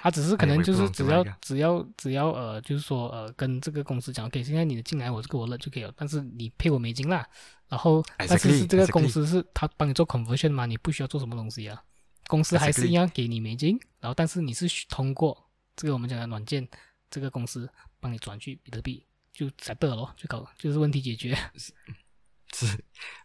[0.00, 7.22] 他只是可能就是只要只要只要呃，就是说呃，跟这个公司讲，OK，现在你的进来我这个我了就可以了，但是你配我美金啦，
[7.68, 11.78] 然后但是 Exactly，是这个公司是他帮你做 conversion 嘛，你不需要做什么东西啊，
[12.26, 16.66] 公司还是一样给你美金，然后但是你是通过这个我们讲的软件
[17.10, 17.68] 这个公司
[18.00, 21.36] 帮你转去比特币，就 settle 了咯，就搞就是问题解决，
[22.52, 22.84] 是，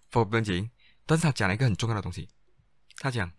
[0.10, 0.70] 不不用紧。
[1.06, 2.30] 但是他讲了一个很重要的东西，
[2.98, 3.30] 他讲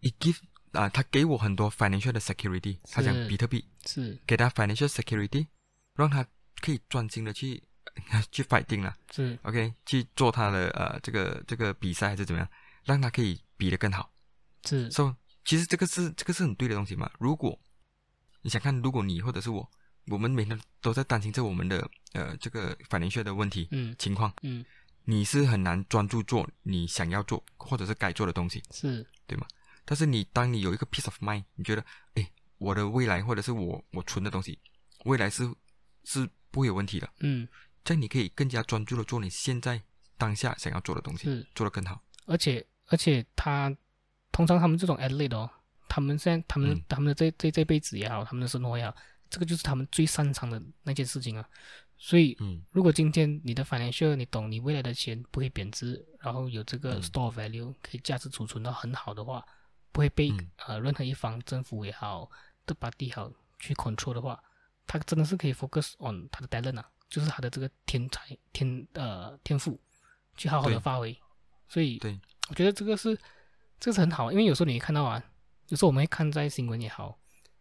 [0.00, 0.38] ，it give
[0.72, 2.78] 啊、他给我很多 financial 的 security。
[2.90, 5.46] 他讲比特币是给他 financial security，
[5.94, 6.26] 让他
[6.60, 7.62] 可以专心的去
[8.32, 12.48] 去 fighting 了是，OK，去做他的呃这个这个比赛还是怎么样，
[12.82, 14.12] 让他可以比的更好。
[14.64, 17.10] 是 So 其实这个是这个是很对的东西嘛。
[17.18, 17.58] 如果
[18.42, 19.70] 你想看，如果你或者是我，
[20.06, 24.32] 我们每天都在担心着我们的呃这个 financial 的问题嗯情况。
[24.42, 24.64] 嗯
[25.06, 29.46] 你是很难专注做你想要做或者是该做的东西，是对吗？
[29.84, 31.84] 但是你当你有一个 peace of mind，你觉得，
[32.14, 34.58] 哎，我的未来或者是我我存的东西，
[35.04, 35.46] 未来是
[36.04, 37.46] 是不会有问题的，嗯
[37.84, 39.82] 这样你可以更加专注的做你现在
[40.16, 41.46] 当下想要做的东西，是。
[41.54, 42.02] 做得更好。
[42.24, 43.76] 而且而且他
[44.30, 45.50] 通常他们这种 athlete 哦，
[45.88, 46.82] 他们现在他们、嗯。
[46.88, 48.94] 他们的这这这辈子也好，他们的生活也好，
[49.28, 51.44] 这个就是他们最擅长的那件事情啊。
[51.98, 52.62] 所以嗯。
[52.70, 57.02] 如果今天你的 financial 你懂，你未来的钱不会贬值，然后有这个嗯。
[57.02, 59.44] store value 可以价值储存到很好的话，
[59.90, 60.48] 不会被、嗯。
[60.66, 62.30] 呃任何一方政府也好
[62.64, 63.28] 都把地好
[63.58, 64.40] 去 control 的话，
[64.86, 69.80] 他真的是可以 focus on 他的 talent 啊，就是他的这个天才天呃天赋，
[70.36, 71.18] 去好好的发挥。
[71.66, 73.16] 所以对，我觉得这个是
[73.80, 75.22] 这个是很好，因为有时候你会看到啊，
[75.68, 77.18] 有时候我们会看在新闻也好，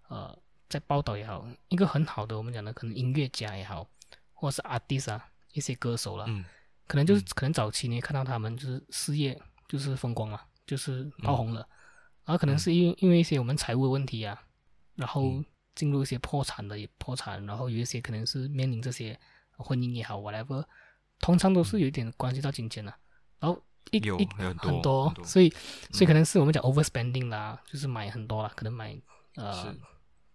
[0.10, 0.38] 呃，
[0.70, 3.88] 在报道也好，一个很好的我们讲的可能音乐家也好，
[4.34, 6.46] 或者是 artist 啊，一些歌手啦，嗯。
[6.86, 11.68] 可能就是可能早期你看到他们就是事业就是风光嘛，就是爆红了，
[12.26, 14.44] 然后可能是因为因为一些我们财务的问题啊，
[14.96, 15.46] 然后嗯。
[15.76, 19.20] 进入一些破产的也破产，然后有一些可能是面临这些
[19.58, 20.64] 婚姻也好 whatever，
[21.18, 22.94] 通常都是有一点关系到金钱的、
[23.40, 23.60] 然后
[23.92, 25.50] 一有一有很多所以
[25.92, 29.00] 所以可能是我们讲 overspending 啦，就是买很多啦，可能买
[29.36, 29.76] 呃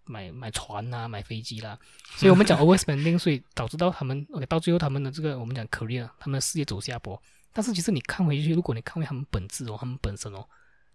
[0.04, 1.78] 买买船啦，买飞机啦，
[2.16, 7.20] 所以我们讲 overspending，所以导致到他们 OK 到最后他们的这个我们讲 career，他们的事业走下坡。
[7.52, 10.46] 但是其实你看回去，如果你看回他们本质哦，他们本身哦，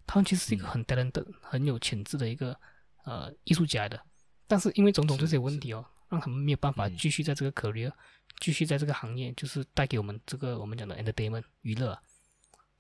[0.08, 2.58] 他们其实是一个很 talented、很有潜质的一个
[3.04, 3.99] 呃艺术家的，
[4.47, 6.95] 但是因为种种这些问题哦，让他们没有办法嗯。
[6.95, 7.91] 继续在这个 career，、
[8.39, 12.01] 继续在这个行业，就是带给我们这个我们讲的 entertainment 娱乐啊、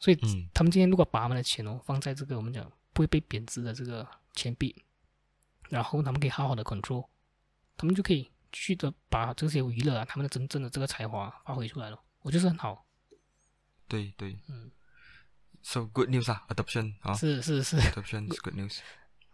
[0.03, 4.75] 所以嗯他们今天如果把他们的钱哦放在这个我们讲不会被贬值的这个钱币，
[5.69, 7.07] 然后他们可以好好的 control，
[7.77, 12.85] 他们就可以继续的把这些娱乐啊，他们的真正的这个才华发挥出来了，我觉得是很好。
[13.87, 14.69] 对对嗯
[15.61, 17.77] ，，so good news 啊，adoption 啊是是是。
[17.77, 18.79] ，adoption is good news。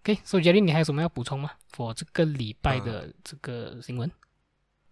[0.03, 4.09] OK，所以 Jerry，你还有什么要补充吗？for 这个礼拜的这个新闻，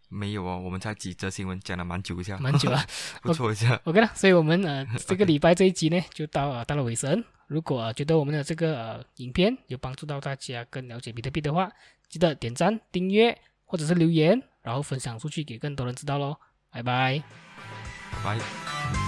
[0.10, 2.86] 没有哦，我们才几则新闻讲了蛮久一下，蛮久啊。
[3.22, 3.80] 不错一下。
[3.86, 7.24] OK 了，所以我们呃这个礼拜这一集呢 就到呃到了尾声。
[7.48, 11.72] 如果、呃觉得我们的这个呃影片有帮助到大家更了解比特币的话，
[12.10, 16.36] 记得点赞、订阅或者是留言，然后分享出去给更多人知道喽。
[16.70, 17.24] 拜拜。
[18.24, 19.07] 拜拜。